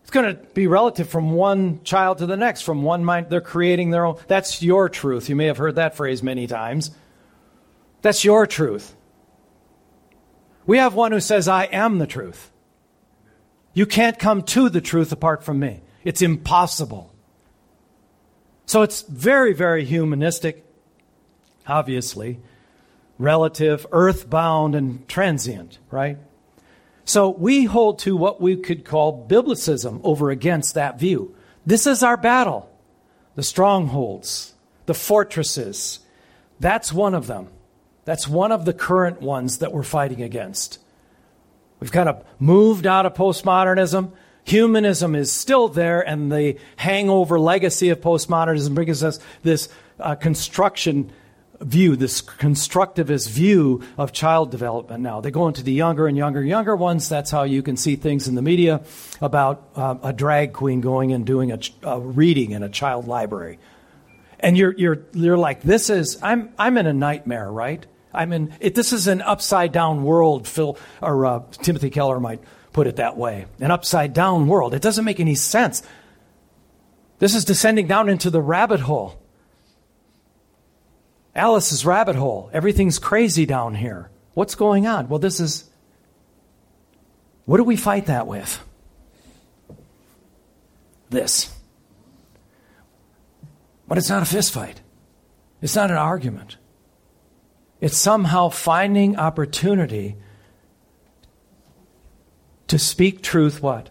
[0.00, 3.28] It's going to be relative from one child to the next, from one mind.
[3.30, 4.18] They're creating their own.
[4.26, 5.28] That's your truth.
[5.28, 6.90] You may have heard that phrase many times.
[8.00, 8.92] That's your truth.
[10.66, 12.50] We have one who says, I am the truth.
[13.72, 15.82] You can't come to the truth apart from me.
[16.02, 17.11] It's impossible.
[18.66, 20.64] So it's very, very humanistic,
[21.66, 22.40] obviously,
[23.18, 26.18] relative, earthbound, and transient, right?
[27.04, 31.34] So we hold to what we could call biblicism over against that view.
[31.66, 32.70] This is our battle.
[33.34, 34.54] The strongholds,
[34.86, 36.00] the fortresses.
[36.60, 37.48] That's one of them.
[38.04, 40.78] That's one of the current ones that we're fighting against.
[41.80, 44.12] We've kind of moved out of postmodernism.
[44.44, 49.68] Humanism is still there, and the hangover legacy of postmodernism brings us this
[50.00, 51.12] uh, construction
[51.60, 55.20] view, this constructivist view of child development now.
[55.20, 57.08] They go into the younger and younger, younger ones.
[57.08, 58.82] That's how you can see things in the media
[59.20, 63.58] about uh, a drag queen going and doing a, a reading in a child library.
[64.40, 67.86] And you're, you're, you're like, this is, I'm, I'm in a nightmare, right?
[68.12, 72.40] I'm in, it, this is an upside down world, Phil, or uh, Timothy Keller might
[72.72, 73.46] put it that way.
[73.60, 74.74] An upside down world.
[74.74, 75.82] It doesn't make any sense.
[77.18, 79.22] This is descending down into the rabbit hole.
[81.34, 82.50] Alice's rabbit hole.
[82.52, 84.10] Everything's crazy down here.
[84.34, 85.08] What's going on?
[85.08, 85.70] Well, this is.
[87.44, 88.62] What do we fight that with?
[91.10, 91.54] This.
[93.86, 94.80] But it's not a fist fight.
[95.60, 96.56] It's not an argument.
[97.80, 100.16] It's somehow finding opportunity
[102.72, 103.90] to speak truth what?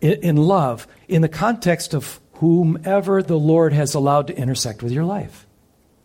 [0.00, 4.90] In, in, love, in the context of whomever the Lord has allowed to intersect with
[4.90, 5.46] your life.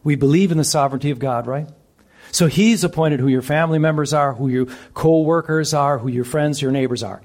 [0.04, 1.68] We believe in the sovereignty of God, right?
[2.32, 6.24] So He's appointed who your family members are, who your co workers are, who your
[6.24, 7.24] friends, your neighbors are.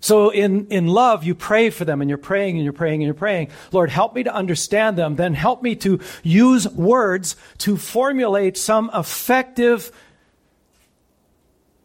[0.00, 3.06] So in, in love, you pray for them and you're praying and you're praying and
[3.06, 3.50] you're praying.
[3.70, 5.16] Lord, help me to understand them.
[5.16, 9.92] Then help me to use words to formulate some effective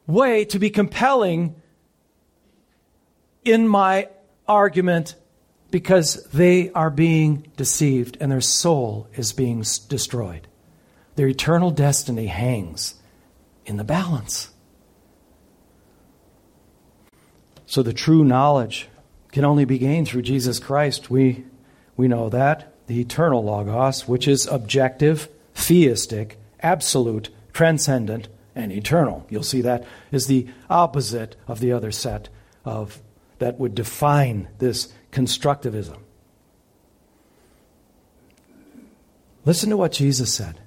[0.08, 1.56] way to be compelling
[3.44, 4.10] in my
[4.48, 5.16] argument
[5.72, 10.48] because they are being deceived and their soul is being destroyed.
[11.16, 12.96] Their eternal destiny hangs
[13.66, 14.50] in the balance.
[17.66, 18.88] So the true knowledge
[19.32, 21.10] can only be gained through Jesus Christ.
[21.10, 21.46] We,
[21.98, 22.74] we know that.
[22.88, 29.26] The eternal Logos, which is objective, theistic, absolute, transcendent, and eternal.
[29.30, 32.30] You'll see that is the opposite of the other set
[32.64, 33.02] of
[33.40, 36.00] that would define this constructivism.
[39.44, 40.60] Listen to what Jesus said.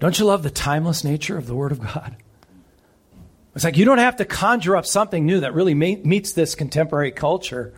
[0.00, 2.16] Don't you love the timeless nature of the Word of God?
[3.54, 7.12] It's like you don't have to conjure up something new that really meets this contemporary
[7.12, 7.74] culture.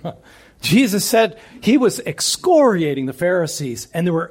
[0.60, 4.30] Jesus said he was excoriating the Pharisees, and there were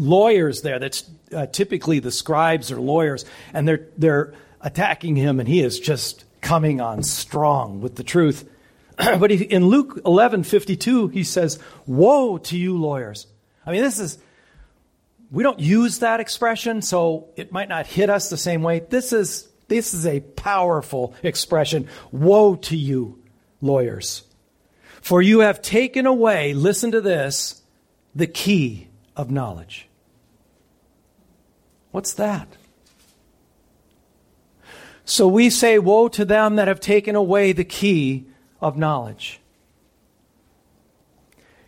[0.00, 0.78] lawyers there.
[0.78, 5.78] That's uh, typically the scribes or lawyers, and they're they're attacking him, and he is
[5.78, 8.48] just coming on strong with the truth.
[8.96, 13.26] but he, in Luke eleven fifty two, he says, "Woe to you, lawyers!"
[13.66, 14.18] I mean, this is
[15.30, 18.80] we don't use that expression, so it might not hit us the same way.
[18.80, 21.88] This is this is a powerful expression.
[22.10, 23.22] Woe to you,
[23.60, 24.24] lawyers.
[25.00, 27.62] For you have taken away, listen to this,
[28.14, 29.88] the key of knowledge.
[31.90, 32.48] What's that?
[35.04, 38.26] So we say, Woe to them that have taken away the key
[38.60, 39.40] of knowledge.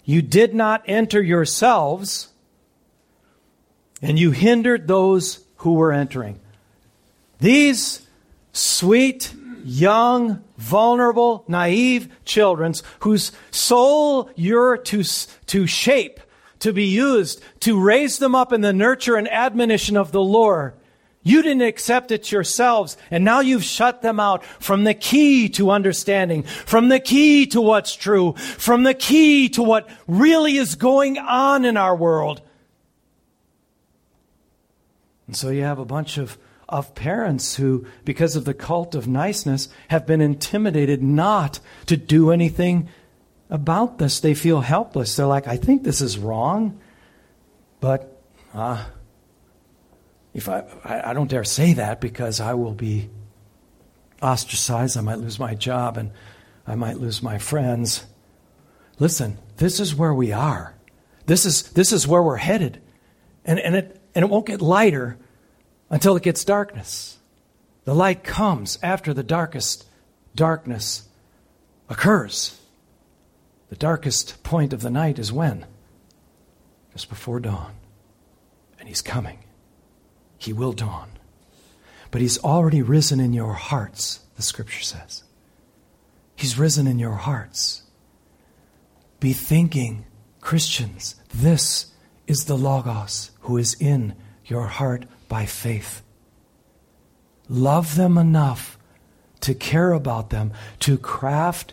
[0.04, 2.28] You did not enter yourselves,
[4.00, 6.40] and you hindered those who were entering.
[7.40, 8.06] These
[8.52, 15.02] sweet, young, vulnerable, naive children whose soul you're to,
[15.46, 16.20] to shape,
[16.62, 20.74] to be used, to raise them up in the nurture and admonition of the Lord.
[21.24, 25.70] You didn't accept it yourselves, and now you've shut them out from the key to
[25.70, 31.18] understanding, from the key to what's true, from the key to what really is going
[31.18, 32.42] on in our world.
[35.26, 36.38] And so you have a bunch of
[36.68, 42.30] of parents who, because of the cult of niceness, have been intimidated not to do
[42.30, 42.88] anything
[43.52, 44.20] about this.
[44.20, 45.14] They feel helpless.
[45.14, 46.80] They're like, I think this is wrong,
[47.80, 48.20] but
[48.54, 48.82] uh,
[50.32, 53.10] if I, I, I don't dare say that because I will be
[54.22, 54.96] ostracized.
[54.96, 56.12] I might lose my job and
[56.66, 58.06] I might lose my friends.
[58.98, 60.74] Listen, this is where we are.
[61.26, 62.80] This is, this is where we're headed.
[63.44, 65.18] And, and it, and it won't get lighter
[65.90, 67.18] until it gets darkness.
[67.84, 69.86] The light comes after the darkest
[70.34, 71.06] darkness
[71.90, 72.58] occurs.
[73.72, 75.64] The darkest point of the night is when?
[76.92, 77.72] Just before dawn.
[78.78, 79.38] And he's coming.
[80.36, 81.12] He will dawn.
[82.10, 85.24] But he's already risen in your hearts, the scripture says.
[86.36, 87.84] He's risen in your hearts.
[89.20, 90.04] Be thinking,
[90.42, 91.92] Christians, this
[92.26, 94.14] is the Logos who is in
[94.44, 96.02] your heart by faith.
[97.48, 98.78] Love them enough
[99.40, 101.72] to care about them, to craft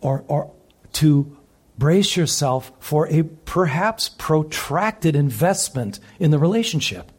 [0.00, 0.52] or, or
[0.96, 1.36] to
[1.76, 7.12] brace yourself for a perhaps protracted investment in the relationship.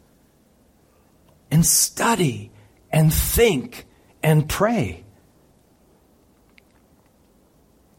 [1.50, 2.50] And study
[2.90, 3.86] and think
[4.22, 5.04] and pray.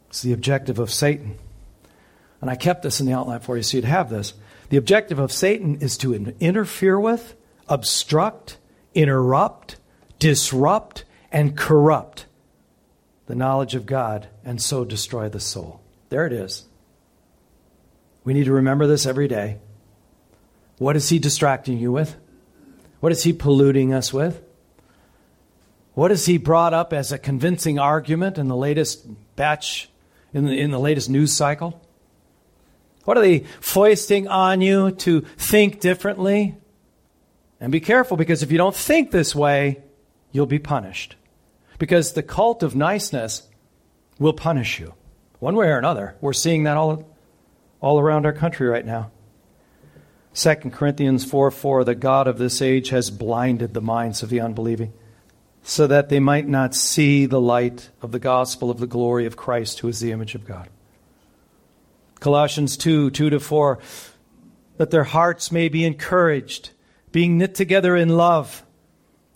[0.09, 1.37] It's the objective of Satan.
[2.41, 4.33] And I kept this in the outline for you so you'd have this.
[4.69, 7.35] The objective of Satan is to interfere with,
[7.67, 8.57] obstruct,
[8.93, 9.77] interrupt,
[10.19, 12.25] disrupt, and corrupt
[13.29, 15.81] the knowledge of God and so destroy the soul.
[16.09, 16.65] There it is.
[18.23, 19.59] We need to remember this every day.
[20.79, 22.15] What is he distracting you with?
[23.01, 24.41] What is he polluting us with?
[25.93, 29.05] What has he brought up as a convincing argument in the latest
[29.35, 29.91] batch,
[30.33, 31.79] in the, in the latest news cycle?
[33.05, 36.57] What are they foisting on you to think differently?
[37.59, 39.83] And be careful because if you don't think this way,
[40.31, 41.15] you'll be punished.
[41.79, 43.43] Because the cult of niceness
[44.19, 44.93] will punish you,
[45.39, 46.15] one way or another.
[46.21, 47.09] We're seeing that all,
[47.81, 49.11] all around our country right now.
[50.35, 54.41] 2 Corinthians 4 4, the God of this age has blinded the minds of the
[54.41, 54.93] unbelieving,
[55.63, 59.37] so that they might not see the light of the gospel of the glory of
[59.37, 60.69] Christ, who is the image of God.
[62.19, 63.79] Colossians 2 2 to 4,
[64.77, 66.71] that their hearts may be encouraged,
[67.11, 68.63] being knit together in love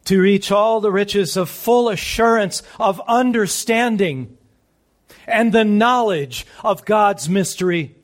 [0.06, 4.38] to reach all the riches of full assurance of understanding
[5.28, 7.96] and the knowledge of God's mystery.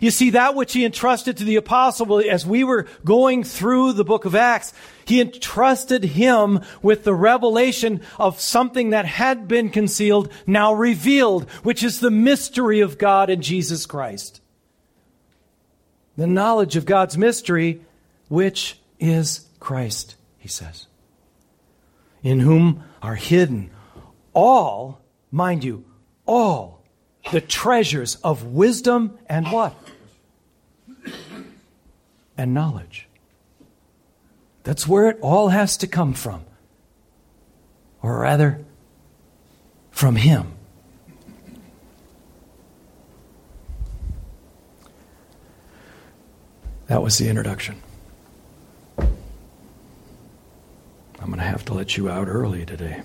[0.00, 4.04] You see, that which he entrusted to the apostle as we were going through the
[4.04, 4.72] book of Acts,
[5.04, 11.82] he entrusted him with the revelation of something that had been concealed, now revealed, which
[11.82, 14.40] is the mystery of God in Jesus Christ.
[16.16, 17.82] The knowledge of God's mystery,
[18.28, 20.86] which is Christ, he says
[22.24, 23.70] in whom are hidden
[24.34, 25.00] all,
[25.30, 25.84] mind you,
[26.26, 26.82] all
[27.30, 29.74] the treasures of wisdom and what?
[32.36, 33.06] And knowledge.
[34.64, 36.44] That's where it all has to come from.
[38.02, 38.64] Or rather,
[39.90, 40.52] from Him.
[46.88, 47.83] That was the introduction.
[51.24, 53.00] I'm going to have to let you out early today.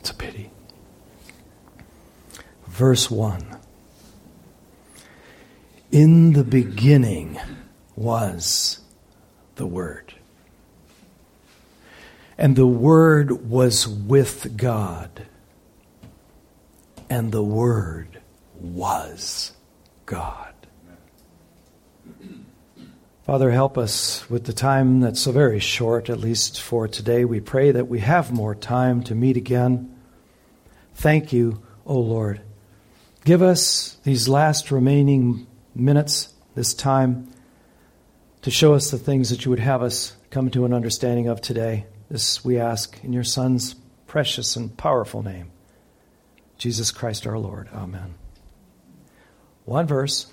[0.00, 0.50] It's a pity.
[2.66, 3.56] Verse 1
[5.90, 7.40] In the beginning
[7.96, 8.80] was
[9.54, 10.12] the Word.
[12.36, 15.28] And the Word was with God.
[17.08, 18.20] And the Word
[18.60, 19.52] was
[20.04, 20.51] God.
[23.32, 27.24] Father, help us with the time that's so very short, at least for today.
[27.24, 29.98] We pray that we have more time to meet again.
[30.96, 32.42] Thank you, O Lord.
[33.24, 37.32] Give us these last remaining minutes, this time,
[38.42, 41.40] to show us the things that you would have us come to an understanding of
[41.40, 41.86] today.
[42.10, 43.76] This we ask in your Son's
[44.06, 45.50] precious and powerful name,
[46.58, 47.70] Jesus Christ our Lord.
[47.72, 48.12] Amen.
[49.64, 50.30] One verse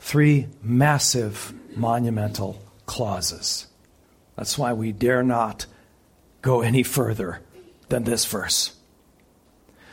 [0.00, 3.66] three massive monumental clauses.
[4.36, 5.66] That's why we dare not
[6.42, 7.40] go any further
[7.88, 8.74] than this verse.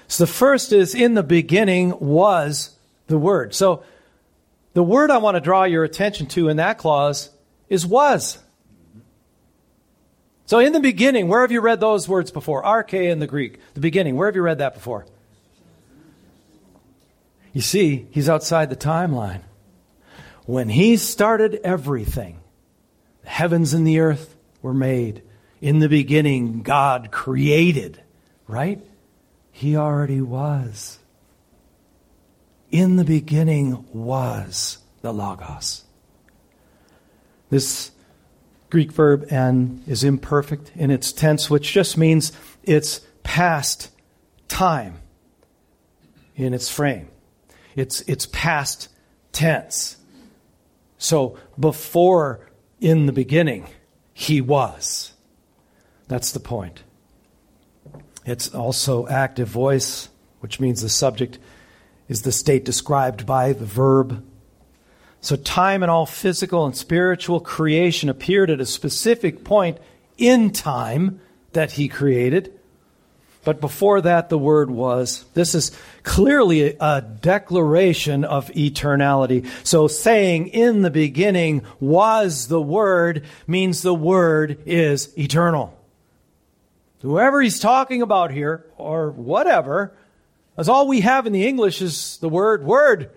[0.08, 2.78] So the first is in the beginning was
[3.08, 3.56] the Word.
[3.56, 3.84] So
[4.76, 7.30] the word I want to draw your attention to in that clause
[7.70, 8.38] is was.
[10.48, 12.62] So in the beginning, where have you read those words before?
[12.62, 13.60] Arche in the Greek.
[13.74, 15.06] The beginning, where have you read that before?
[17.54, 19.42] You see, he's outside the timeline.
[20.46, 22.40] When he started everything,
[23.24, 25.24] the heavens and the earth were made.
[25.62, 28.02] In the beginning, God created,
[28.48, 28.86] right?
[29.52, 31.00] He already was.
[32.70, 35.84] In the beginning was the Logos.
[37.50, 37.92] This
[38.70, 42.32] Greek verb en is imperfect in its tense, which just means
[42.64, 43.90] it's past
[44.48, 45.00] time
[46.36, 47.08] in its frame.
[47.76, 48.90] It's, it's past
[49.32, 49.98] tense.
[51.06, 52.40] So before
[52.82, 53.68] in the beginning,
[54.12, 55.14] he was.
[56.08, 56.82] That's the point.
[58.26, 61.38] It's also active voice, which means the subject
[62.08, 64.26] is the state described by the verb.
[65.22, 69.78] So time and all physical and spiritual creation appeared at a specific point
[70.18, 71.20] in time
[71.54, 72.55] that he created.
[73.46, 75.24] But before that, the Word was.
[75.34, 75.72] This is
[76.04, 79.48] clearly a declaration of eternality.
[79.64, 85.78] So saying in the beginning was the Word means the Word is eternal.
[87.02, 89.94] Whoever he's talking about here, or whatever,
[90.58, 93.12] as all we have in the English is the word word.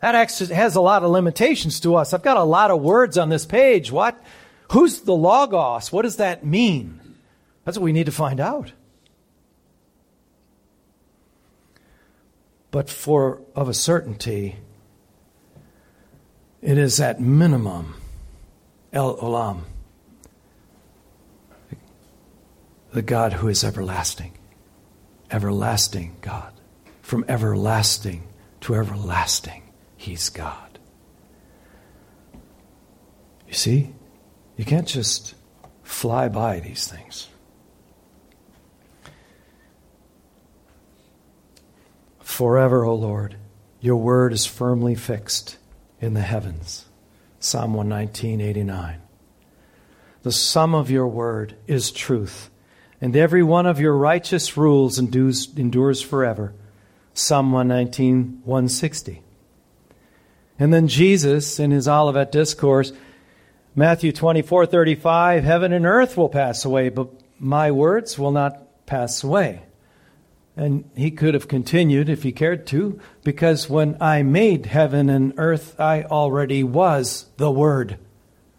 [0.00, 2.12] That actually has a lot of limitations to us.
[2.12, 3.92] I've got a lot of words on this page.
[3.92, 4.22] What?
[4.72, 5.92] Who's the Logos?
[5.92, 7.00] What does that mean?
[7.64, 8.72] That's what we need to find out.
[12.72, 14.56] But for of a certainty,
[16.62, 17.94] it is at minimum
[18.92, 19.60] El Olam,
[22.92, 24.32] the God who is everlasting.
[25.30, 26.52] Everlasting God.
[27.02, 28.26] From everlasting
[28.62, 29.62] to everlasting,
[29.96, 30.78] He's God.
[33.46, 33.94] You see,
[34.56, 35.34] you can't just
[35.82, 37.28] fly by these things.
[42.32, 43.36] Forever, O Lord,
[43.82, 45.58] your word is firmly fixed
[46.00, 46.86] in the heavens.
[47.40, 49.02] Psalm 119, 89.
[50.22, 52.48] The sum of your word is truth,
[53.02, 56.54] and every one of your righteous rules endures, forever.
[57.12, 59.22] Psalm 119, 160.
[60.58, 62.94] And then Jesus, in his Olivet Discourse,
[63.74, 69.22] Matthew 24, 35, heaven and earth will pass away, but my words will not pass
[69.22, 69.64] away.
[70.56, 75.32] And he could have continued if he cared to, because when I made heaven and
[75.38, 77.98] earth, I already was the Word.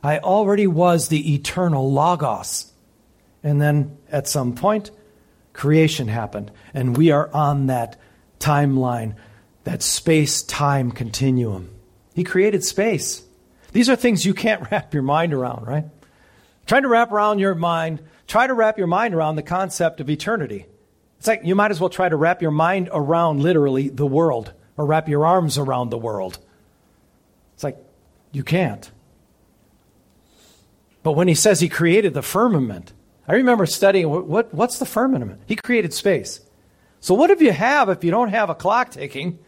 [0.01, 2.71] I already was the eternal Logos.
[3.43, 4.89] And then at some point,
[5.53, 6.51] creation happened.
[6.73, 7.99] And we are on that
[8.39, 9.15] timeline,
[9.63, 11.69] that space time continuum.
[12.15, 13.23] He created space.
[13.71, 15.85] These are things you can't wrap your mind around, right?
[16.65, 20.09] Trying to wrap around your mind, try to wrap your mind around the concept of
[20.09, 20.65] eternity.
[21.23, 24.51] It's like you might as well try to wrap your mind around literally the world
[24.75, 26.37] or wrap your arms around the world.
[27.53, 27.77] It's like
[28.33, 28.91] you can't.
[31.01, 32.91] But when he says he created the firmament,
[33.25, 35.43] I remember studying what, what, what's the firmament?
[35.45, 36.41] He created space.
[36.99, 39.39] So what if you have if you don't have a clock ticking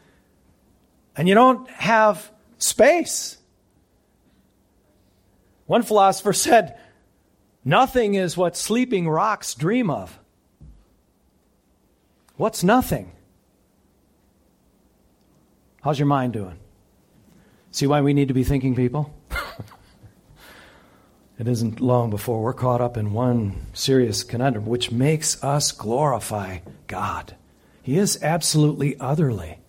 [1.17, 3.36] and you don't have space?
[5.65, 6.80] One philosopher said,
[7.65, 10.17] Nothing is what sleeping rocks dream of.
[12.38, 13.11] What's nothing?
[15.81, 16.59] How's your mind doing?
[17.71, 19.13] See why we need to be thinking people?
[21.39, 26.59] it isn't long before we're caught up in one serious conundrum, which makes us glorify
[26.88, 27.36] God.
[27.81, 29.59] He is absolutely otherly.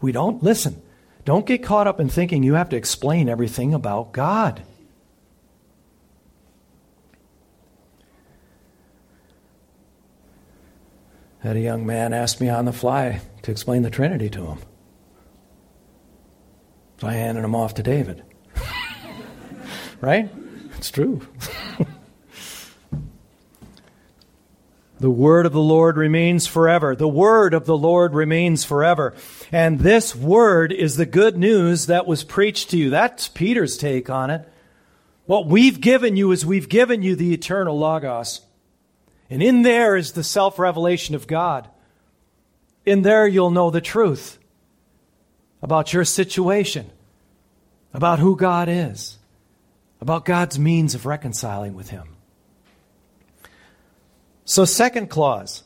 [0.00, 0.80] We don't, listen,
[1.24, 4.62] don't get caught up in thinking you have to explain everything about God.
[11.44, 14.58] Had a young man ask me on the fly to explain the Trinity to him.
[17.00, 18.22] So I handed him off to David.
[20.00, 20.30] right?
[20.78, 21.20] It's true.
[25.00, 26.96] the word of the Lord remains forever.
[26.96, 29.12] The word of the Lord remains forever.
[29.52, 32.88] And this word is the good news that was preached to you.
[32.88, 34.48] That's Peter's take on it.
[35.26, 38.40] What we've given you is we've given you the eternal Logos.
[39.30, 41.68] And in there is the self revelation of God.
[42.84, 44.38] In there, you'll know the truth
[45.62, 46.90] about your situation,
[47.94, 49.18] about who God is,
[50.00, 52.08] about God's means of reconciling with Him.
[54.44, 55.62] So, second clause,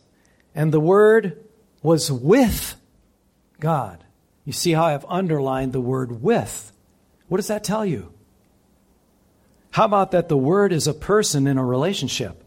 [0.55, 1.45] and the Word
[1.83, 2.77] was with
[3.59, 4.05] God.
[4.45, 6.73] You see how I've underlined the word with.
[7.29, 8.13] What does that tell you?
[9.73, 12.43] How about that the Word is a person in a relationship?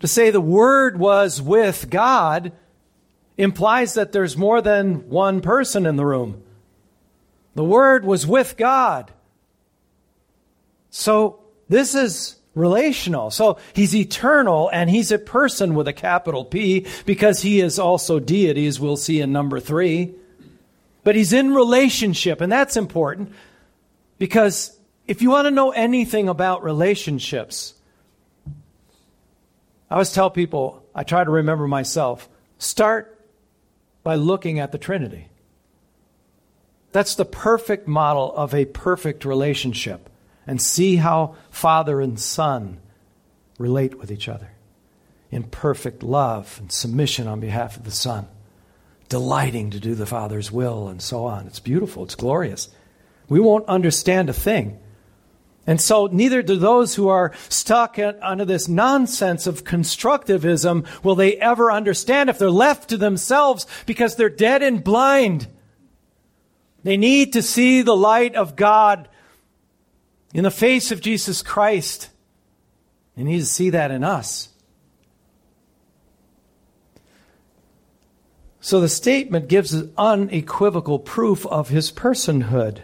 [0.00, 2.52] To say the Word was with God
[3.36, 6.42] implies that there's more than one person in the room.
[7.54, 9.12] The Word was with God.
[10.90, 13.30] So this is relational.
[13.30, 18.20] So he's eternal and he's a person with a capital P because he is also
[18.20, 20.14] deity, as we'll see in number three.
[21.02, 23.32] But he's in relationship, and that's important
[24.18, 24.76] because
[25.06, 27.74] if you want to know anything about relationships,
[29.94, 32.28] I always tell people, I try to remember myself,
[32.58, 33.16] start
[34.02, 35.28] by looking at the Trinity.
[36.90, 40.10] That's the perfect model of a perfect relationship.
[40.48, 42.80] And see how father and son
[43.56, 44.50] relate with each other
[45.30, 48.26] in perfect love and submission on behalf of the son,
[49.08, 51.46] delighting to do the father's will, and so on.
[51.46, 52.68] It's beautiful, it's glorious.
[53.28, 54.80] We won't understand a thing.
[55.66, 61.36] And so, neither do those who are stuck under this nonsense of constructivism will they
[61.36, 65.48] ever understand if they're left to themselves because they're dead and blind.
[66.82, 69.08] They need to see the light of God
[70.34, 72.10] in the face of Jesus Christ.
[73.16, 74.50] They need to see that in us.
[78.60, 82.80] So the statement gives unequivocal proof of his personhood.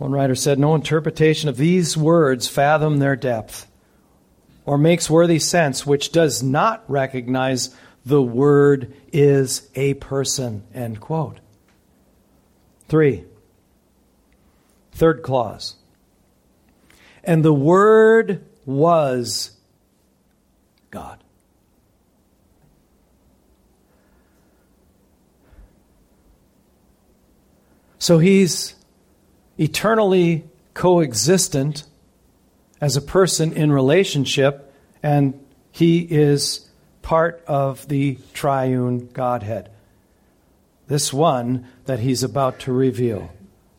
[0.00, 3.70] One writer said, No interpretation of these words fathom their depth
[4.64, 7.76] or makes worthy sense which does not recognize
[8.06, 10.62] the word is a person.
[10.72, 11.40] End quote.
[12.88, 13.26] Three.
[14.92, 15.76] Third clause.
[17.22, 19.50] And the word was
[20.90, 21.22] God.
[27.98, 28.76] So he's
[29.60, 31.84] eternally coexistent
[32.80, 35.38] as a person in relationship, and
[35.70, 36.68] he is
[37.02, 39.70] part of the triune Godhead.
[40.88, 43.30] This one that he's about to reveal.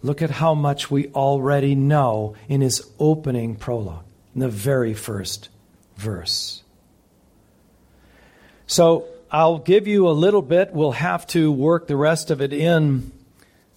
[0.03, 5.49] Look at how much we already know in his opening prologue, in the very first
[5.97, 6.63] verse.
[8.67, 10.73] So I'll give you a little bit.
[10.73, 13.11] We'll have to work the rest of it in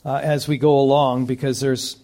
[0.04, 1.96] uh, as we go along because there's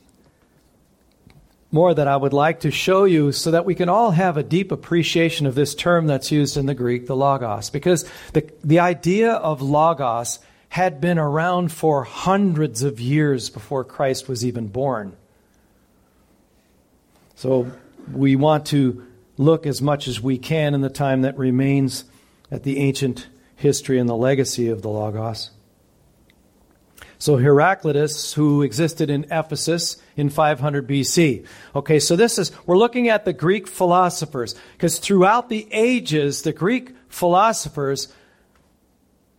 [1.72, 4.42] more that I would like to show you so that we can all have a
[4.42, 7.70] deep appreciation of this term that's used in the Greek, the logos.
[7.70, 10.40] Because the, the idea of logos
[10.70, 15.16] had been around for hundreds of years before Christ was even born.
[17.36, 17.70] So
[18.12, 22.05] we want to look as much as we can in the time that remains
[22.51, 25.51] at the ancient history and the legacy of the logos.
[27.21, 31.47] So Heraclitus, who existed in Ephesus in 500 BC.
[31.77, 36.55] Okay, so this is, we're looking at the Greek philosophers, because throughout the ages, the
[36.55, 38.09] Greek philosophers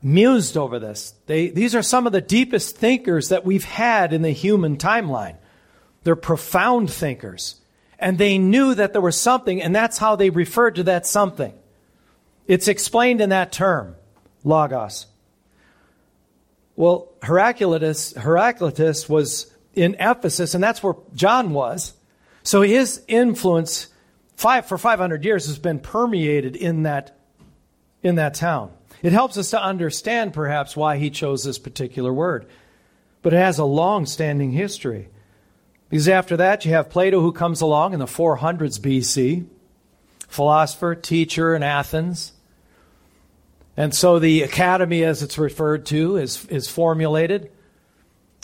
[0.04, 1.16] mused over this.
[1.26, 5.38] They, these are some of the deepest thinkers that we've had in the human timeline.
[6.04, 7.56] They're profound thinkers.
[7.98, 11.54] And they knew that there was something, and that's how they referred to that something.
[12.46, 13.96] It's explained in that term,
[14.44, 15.08] logos.
[16.76, 21.94] Well, Heraclitus, Heraclitus was in Ephesus, and that's where John was.
[22.44, 23.88] So his influence
[24.36, 27.18] five, for 500 years has been permeated in that,
[28.02, 28.72] in that town.
[29.02, 32.48] It helps us to understand, perhaps, why he chose this particular word.
[33.22, 35.10] But it has a long standing history.
[35.90, 39.46] Because after that, you have Plato who comes along in the 400s BC,
[40.28, 42.34] philosopher, teacher in Athens.
[43.78, 47.52] And so the academy, as it's referred to, is, is formulated.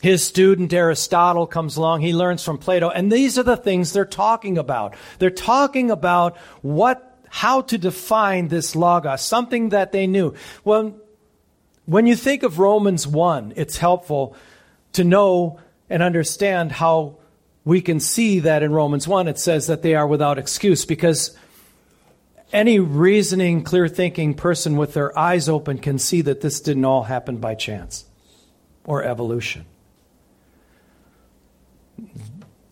[0.01, 2.01] His student Aristotle comes along.
[2.01, 2.89] He learns from Plato.
[2.89, 4.95] And these are the things they're talking about.
[5.19, 10.33] They're talking about what, how to define this logos, something that they knew.
[10.63, 10.95] Well,
[11.85, 14.35] when you think of Romans 1, it's helpful
[14.93, 15.59] to know
[15.89, 17.17] and understand how
[17.65, 21.37] we can see that in Romans 1 it says that they are without excuse because
[22.51, 27.03] any reasoning, clear thinking person with their eyes open can see that this didn't all
[27.03, 28.05] happen by chance
[28.85, 29.65] or evolution.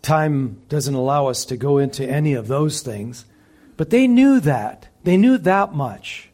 [0.01, 3.26] Time doesn't allow us to go into any of those things,
[3.76, 4.88] but they knew that.
[5.03, 6.30] They knew that much.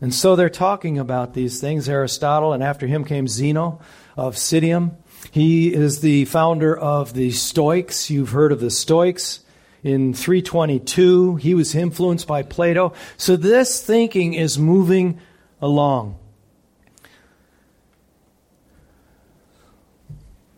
[0.00, 1.88] And so they're talking about these things.
[1.88, 3.80] Aristotle, and after him came Zeno
[4.16, 4.96] of Citium.
[5.30, 8.10] He is the founder of the Stoics.
[8.10, 9.40] You've heard of the Stoics
[9.84, 11.36] in 322.
[11.36, 12.94] He was influenced by Plato.
[13.16, 15.20] So this thinking is moving
[15.60, 16.18] along.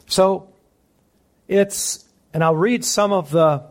[0.06, 0.48] So
[1.48, 3.64] it's, and I'll read some of the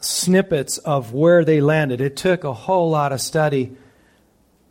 [0.00, 2.00] snippets of where they landed.
[2.00, 3.76] It took a whole lot of study,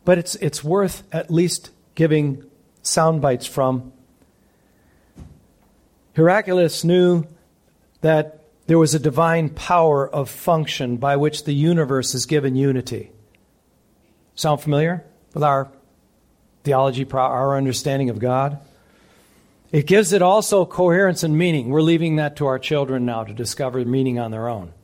[0.04, 2.44] but it's, it's worth at least giving
[2.82, 3.92] sound bites from.
[6.14, 7.24] Heraclitus knew
[8.02, 8.37] that
[8.68, 13.10] there was a divine power of function by which the universe is given unity.
[14.34, 15.70] Sound familiar with our
[16.64, 18.60] theology, our understanding of God?
[19.72, 21.70] It gives it also coherence and meaning.
[21.70, 24.74] We're leaving that to our children now to discover meaning on their own.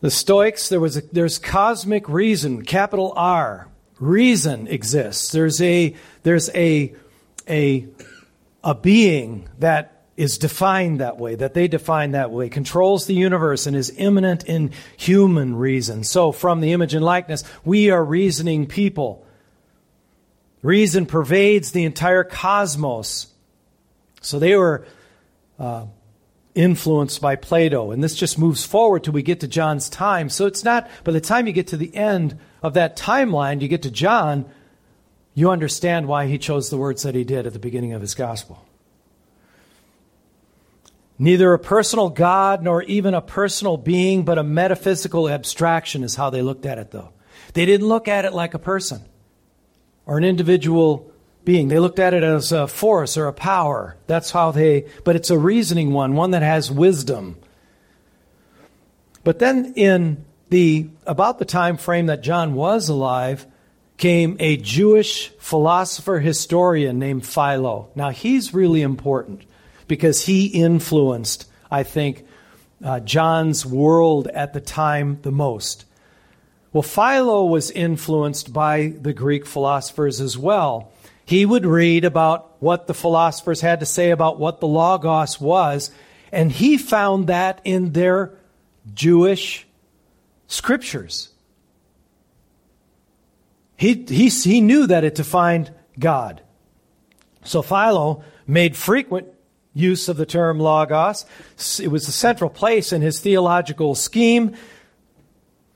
[0.00, 3.68] The Stoics, there was a, there's cosmic reason, capital R.
[4.00, 5.30] Reason exists.
[5.30, 5.94] There's a
[6.24, 6.92] there's a
[7.48, 7.86] a
[8.64, 13.66] a being that is defined that way, that they define that way, controls the universe
[13.66, 16.04] and is immanent in human reason.
[16.04, 19.26] So, from the image and likeness, we are reasoning people.
[20.62, 23.28] Reason pervades the entire cosmos.
[24.20, 24.86] So, they were
[25.58, 25.86] uh,
[26.54, 27.90] influenced by Plato.
[27.90, 30.28] And this just moves forward till we get to John's time.
[30.28, 33.68] So it's not, by the time you get to the end of that timeline, you
[33.68, 34.44] get to John,
[35.34, 38.14] you understand why he chose the words that he did at the beginning of his
[38.14, 38.66] gospel.
[41.18, 46.30] Neither a personal God nor even a personal being, but a metaphysical abstraction is how
[46.30, 47.12] they looked at it, though.
[47.54, 49.02] They didn't look at it like a person
[50.06, 51.12] or an individual
[51.44, 51.68] being.
[51.68, 53.96] They looked at it as a force or a power.
[54.06, 57.36] That's how they, but it's a reasoning one, one that has wisdom.
[59.24, 63.46] But then in the, about the time frame that John was alive,
[63.96, 67.90] came a Jewish philosopher historian named Philo.
[67.94, 69.44] Now he's really important
[69.88, 72.26] because he influenced, I think,
[72.84, 75.84] uh, John's world at the time the most.
[76.72, 80.92] Well, Philo was influenced by the Greek philosophers as well
[81.24, 85.90] he would read about what the philosophers had to say about what the Logos was,
[86.30, 88.32] and he found that in their
[88.92, 89.66] Jewish
[90.46, 91.30] scriptures.
[93.76, 96.42] He, he, he knew that it defined God.
[97.44, 99.28] So Philo made frequent
[99.74, 101.24] use of the term Logos.
[101.80, 104.56] It was a central place in his theological scheme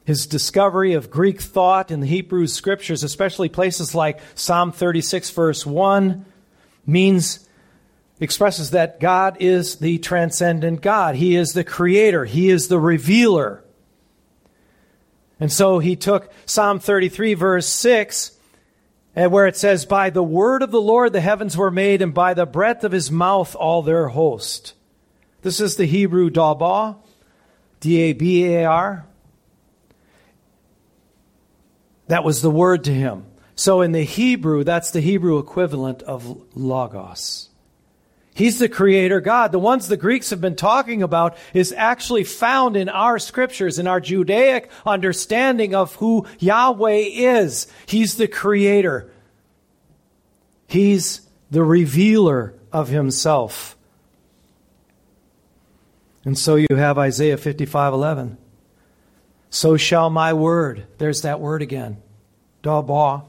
[0.06, 5.66] his discovery of Greek thought in the Hebrew scriptures, especially places like Psalm 36, verse
[5.66, 6.24] 1,
[6.86, 7.48] means,
[8.20, 11.16] expresses that God is the transcendent God.
[11.16, 13.64] He is the creator, He is the revealer.
[15.38, 18.35] And so he took Psalm 33, verse 6,
[19.16, 22.12] and where it says, By the word of the Lord the heavens were made, and
[22.12, 24.74] by the breath of his mouth all their host.
[25.40, 26.96] This is the Hebrew Dabar,
[27.80, 29.06] D A B A R.
[32.08, 33.24] That was the word to him.
[33.56, 37.48] So in the Hebrew, that's the Hebrew equivalent of Logos.
[38.36, 39.50] He's the creator God.
[39.50, 43.86] The ones the Greeks have been talking about is actually found in our scriptures, in
[43.86, 47.66] our Judaic understanding of who Yahweh is.
[47.86, 49.10] He's the creator.
[50.66, 53.74] He's the revealer of himself.
[56.26, 58.36] And so you have Isaiah 55 11.
[59.48, 62.02] So shall my word, there's that word again,
[62.62, 63.24] dabar,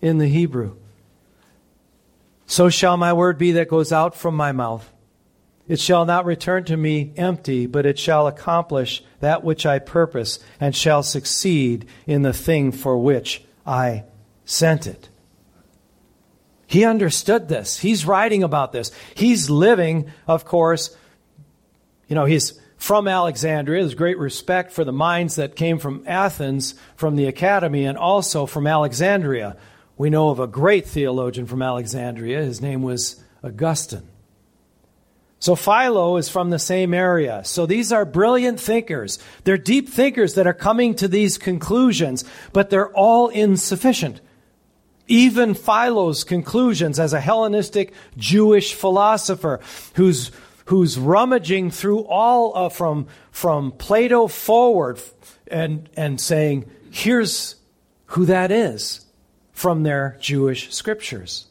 [0.00, 0.76] in the Hebrew.
[2.46, 4.90] So shall my word be that goes out from my mouth.
[5.68, 10.38] It shall not return to me empty, but it shall accomplish that which I purpose,
[10.60, 14.04] and shall succeed in the thing for which I
[14.44, 15.08] sent it.
[16.68, 17.78] He understood this.
[17.78, 18.92] He's writing about this.
[19.14, 20.96] He's living, of course,
[22.08, 23.82] you know, he's from Alexandria.
[23.82, 28.46] There's great respect for the minds that came from Athens, from the academy, and also
[28.46, 29.56] from Alexandria.
[29.96, 32.42] We know of a great theologian from Alexandria.
[32.42, 34.08] His name was Augustine.
[35.38, 37.42] So Philo is from the same area.
[37.44, 39.18] So these are brilliant thinkers.
[39.44, 44.20] They're deep thinkers that are coming to these conclusions, but they're all insufficient.
[45.08, 49.60] Even Philo's conclusions as a Hellenistic Jewish philosopher
[49.94, 50.32] who's
[50.66, 55.00] who's rummaging through all uh, from, from Plato forward
[55.46, 57.54] and, and saying, here's
[58.06, 59.05] who that is
[59.56, 61.46] from their Jewish scriptures.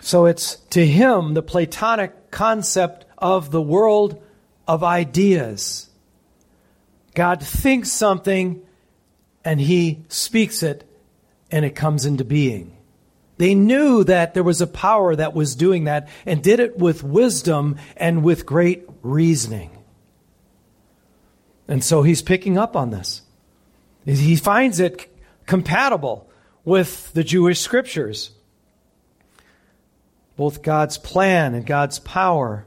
[0.00, 4.22] So it's to him the Platonic concept of the world
[4.68, 5.90] of ideas.
[7.16, 8.62] God thinks something
[9.44, 10.88] and he speaks it
[11.50, 12.76] and it comes into being.
[13.38, 17.02] They knew that there was a power that was doing that and did it with
[17.02, 19.76] wisdom and with great reasoning.
[21.66, 23.22] And so he's picking up on this.
[24.18, 25.14] He finds it
[25.46, 26.30] compatible
[26.64, 28.30] with the Jewish scriptures,
[30.36, 32.66] both God's plan and God's power.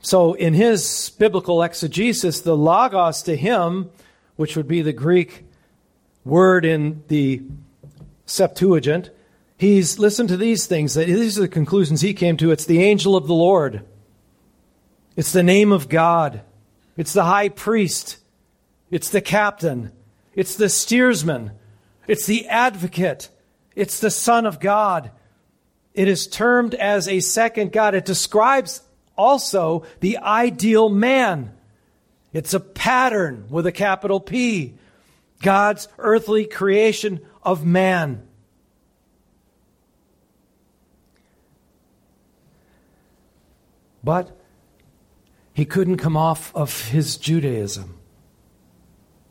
[0.00, 3.90] So, in his biblical exegesis, the logos to him,
[4.36, 5.44] which would be the Greek
[6.24, 7.42] word in the
[8.26, 9.10] Septuagint,
[9.58, 10.94] He's listened to these things.
[10.94, 12.50] That These are the conclusions he came to.
[12.50, 13.84] It's the angel of the Lord.
[15.16, 16.42] It's the name of God.
[16.96, 18.18] It's the high priest.
[18.90, 19.92] It's the captain.
[20.36, 21.52] It's the steersman.
[22.06, 23.30] It's the advocate.
[23.74, 25.10] It's the Son of God.
[25.94, 27.94] It is termed as a second God.
[27.94, 28.82] It describes
[29.16, 31.54] also the ideal man.
[32.34, 34.74] It's a pattern with a capital P.
[35.40, 38.22] God's earthly creation of man.
[44.04, 44.38] But
[45.54, 47.95] he couldn't come off of his Judaism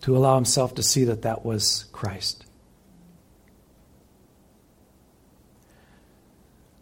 [0.05, 2.45] to allow himself to see that that was Christ.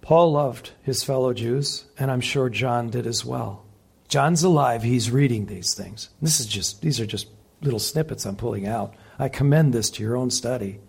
[0.02, 3.64] Paul loved his fellow Jews, and I'm sure John did as well.
[4.10, 6.10] John's alive, he's reading these things.
[6.22, 7.30] This is just these are just
[7.62, 8.94] little snippets I'm pulling out.
[9.18, 10.82] I commend this to your own study.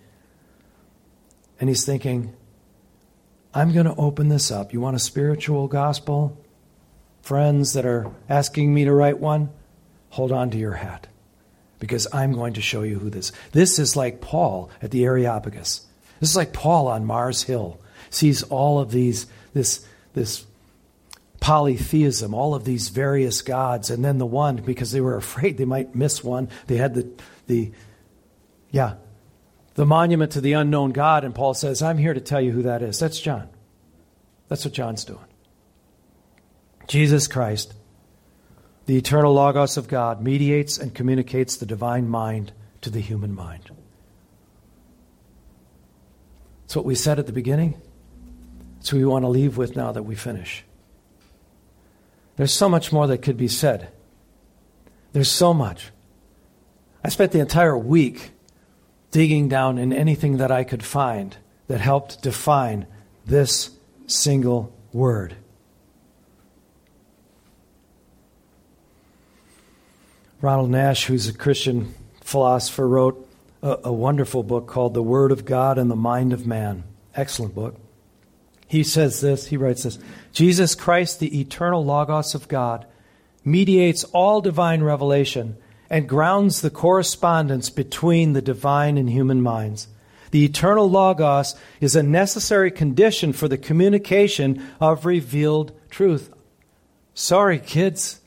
[1.61, 2.35] And he's thinking,
[3.55, 4.73] I'm going to open this up.
[4.73, 6.37] You want a spiritual gospel?
[7.23, 9.51] friends that are asking me to write one,
[10.11, 11.07] hold on to your hat
[11.85, 13.31] because I'm going to show you who this.
[13.53, 15.87] This is like Paul at the Areopagus.
[16.19, 17.79] This is like Paul on Mars Hill.
[18.09, 20.47] Sees all of these this this
[21.41, 25.67] polytheism, all of these various gods, and then the one because they were afraid they
[25.67, 26.49] might miss one.
[26.67, 27.11] They had the
[27.47, 27.73] the
[28.71, 28.95] yeah
[29.75, 32.63] the monument to the unknown God, and Paul says, "I'm here to tell you who
[32.63, 33.51] that is." That's John.
[34.49, 35.21] That's what John's doing.
[36.87, 37.75] Jesus Christ,
[38.87, 43.71] the eternal Logos of God, mediates and communicates the divine mind to the human mind.
[46.63, 47.81] That's what we said at the beginning.
[48.77, 50.65] That's what we want to leave with now that we finish.
[52.37, 53.89] There's so much more that could be said.
[55.13, 55.91] There's so much.
[57.05, 58.33] I spent the entire week
[59.11, 61.37] digging down in anything that I could find
[61.69, 62.87] that helped define
[63.25, 63.71] this
[64.07, 65.37] single word.
[70.45, 73.27] Ronald Nash, who's a Christian philosopher, wrote
[73.63, 76.85] a, a, wonderful book called The Word of God and the Mind of Man.
[77.15, 77.77] Excellent book.
[78.69, 79.99] He says this, he writes this
[80.35, 82.85] Jesus Christ, the eternal Logos of God,
[83.43, 85.57] mediates all divine revelation
[85.89, 89.89] and grounds the correspondence between the divine and human minds.
[90.31, 96.31] The eternal Logos is a necessary condition for the communication of revealed truth.
[97.15, 98.21] Sorry, kids,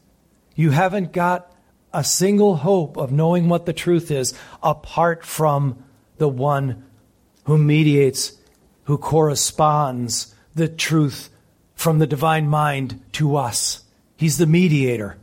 [0.55, 1.53] you haven't got
[1.93, 5.83] a single hope of knowing what the truth is apart from
[6.17, 6.83] the one
[7.45, 8.33] who mediates,
[8.83, 11.29] who corresponds the truth
[11.75, 13.83] from the divine mind to us.
[14.17, 15.17] He's the mediator.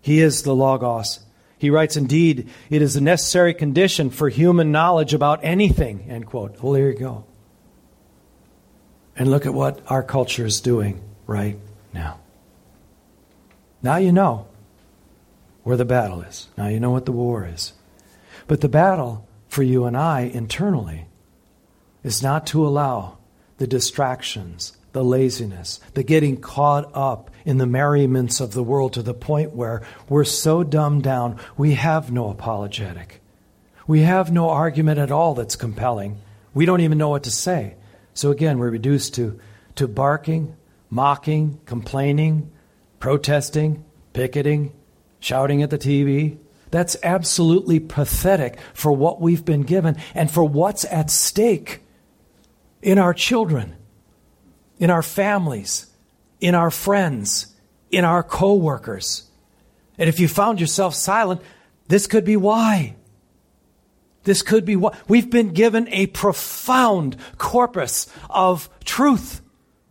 [0.00, 1.20] He is the Logos.
[1.58, 6.06] He writes, Indeed, it is a necessary condition for human knowledge about anything.
[6.08, 6.62] End quote.
[6.62, 7.24] Well, there you go.
[9.16, 11.58] And look at what our culture is doing right
[11.92, 12.20] now.
[13.82, 14.46] Now you know
[15.64, 16.48] where the battle is.
[16.56, 17.72] Now you know what the war is.
[18.46, 21.06] But the battle for you and I internally
[22.02, 23.18] is not to allow
[23.56, 29.02] the distractions, the laziness, the getting caught up in the merriments of the world to
[29.02, 33.22] the point where we're so dumbed down we have no apologetic.
[33.86, 36.20] We have no argument at all that's compelling.
[36.52, 37.76] We don't even know what to say.
[38.14, 39.40] So again, we're reduced to,
[39.76, 40.56] to barking,
[40.90, 42.50] mocking, complaining,
[42.98, 44.72] protesting, picketing,
[45.24, 46.36] shouting at the TV.
[46.70, 51.80] That's absolutely pathetic for what we've been given and for what's at stake
[52.82, 53.74] in our children,
[54.78, 55.86] in our families,
[56.40, 57.54] in our friends,
[57.90, 59.30] in our coworkers.
[59.96, 61.40] And if you found yourself silent,
[61.88, 62.96] this could be why.
[64.24, 64.96] This could be why.
[65.08, 69.40] We've been given a profound corpus of truth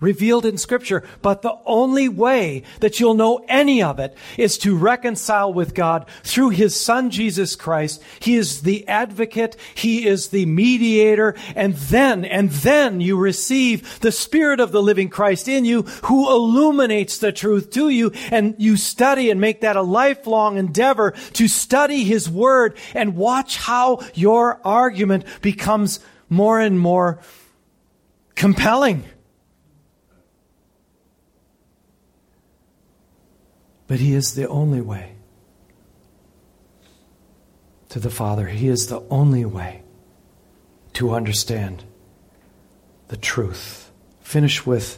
[0.04, 4.78] revealed in Scripture, but the only way that you'll know any of it is to
[4.78, 8.04] reconcile with God through His Son Jesus Christ.
[8.20, 14.12] He is the advocate, He is the mediator, and then, and then you receive the
[14.12, 18.76] Spirit of the living Christ in you who illuminates the truth to you, and you
[18.76, 24.60] study and make that a lifelong endeavor to study His Word and watch how your
[24.66, 27.20] argument becomes more and more
[28.36, 29.06] compelling
[33.94, 35.14] But He is the only way
[37.90, 38.48] to the Father.
[38.48, 39.84] He is the only way
[40.94, 41.84] to understand
[43.10, 43.92] the truth.
[44.20, 44.98] Finish with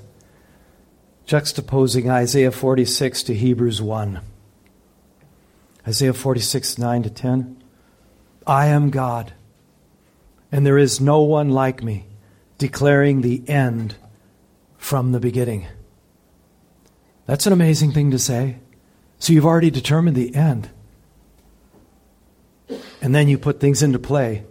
[1.27, 4.21] juxtaposing Isaiah 46 to Hebrews 1.
[5.85, 7.63] Isaiah 46, 9 to 10.
[8.47, 9.33] I am God,
[10.53, 12.05] and there is no one like me,
[12.57, 13.95] declaring the end
[14.77, 15.67] from the beginning.
[17.25, 18.59] That's an amazing thing to say.
[19.25, 20.69] So you've already determined the end.
[23.01, 24.43] And then you put things into play,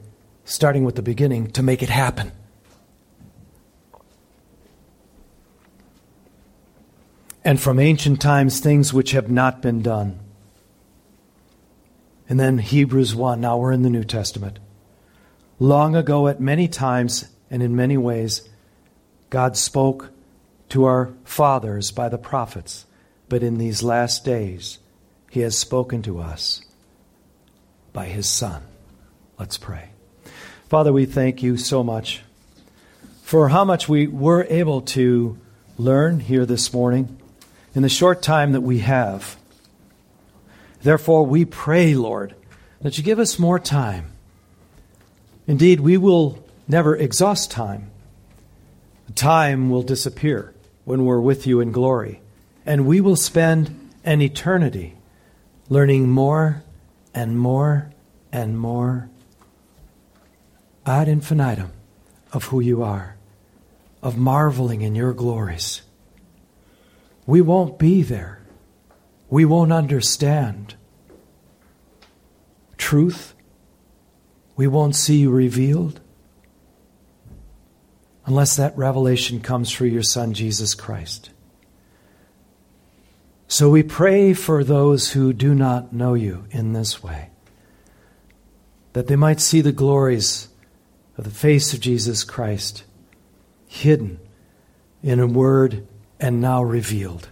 [0.45, 2.33] starting with the beginning, to make it happen.
[7.45, 10.19] and from ancient times things which have not been done.
[12.29, 14.59] And then Hebrews 1, now we're in the New Testament.
[15.61, 18.49] Long ago, at many times and in many ways,
[19.31, 20.11] God spoke
[20.71, 22.87] to our fathers by the prophets,
[23.29, 24.79] but in these last days,
[25.31, 26.63] He has spoken to us
[27.93, 28.63] by His Son.
[29.39, 29.91] Let's pray.
[30.69, 32.23] Father, we thank you so much
[33.23, 35.39] for how much we were able to
[35.79, 37.19] learn here this morning
[37.75, 39.37] in the short time that we have.
[40.83, 42.35] Therefore, we pray, Lord,
[42.83, 44.13] that you give us more time.
[45.47, 47.91] Indeed, we will never exhaust time.
[49.15, 50.55] Time will disappear
[50.85, 52.21] when we're with you in glory,
[52.67, 54.97] and we will spend an eternity
[55.69, 56.63] learning more
[57.15, 57.91] and more
[58.33, 59.09] and more
[60.87, 61.73] ad infinitum
[62.33, 63.17] of who you are,
[64.03, 65.83] of marveling in your glories.
[67.27, 68.43] We won't be there.
[69.31, 70.75] We won't understand
[72.77, 73.35] truth.
[74.57, 76.01] We won't see you revealed
[78.27, 81.31] unless that revelation comes through your Son, Jesus Christ.
[83.55, 87.31] So we pray for those who do not know you in this way,
[88.95, 90.49] that they might see the glories
[91.17, 92.83] of the face of Jesus Christ
[93.69, 94.19] hidden
[95.05, 95.87] in a word
[96.19, 97.29] and now revealed.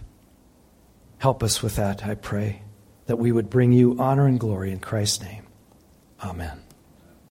[1.17, 2.61] Help us with that, I pray,
[3.07, 5.45] that we would bring you honor and glory in Christ's name.
[6.23, 6.62] Amen.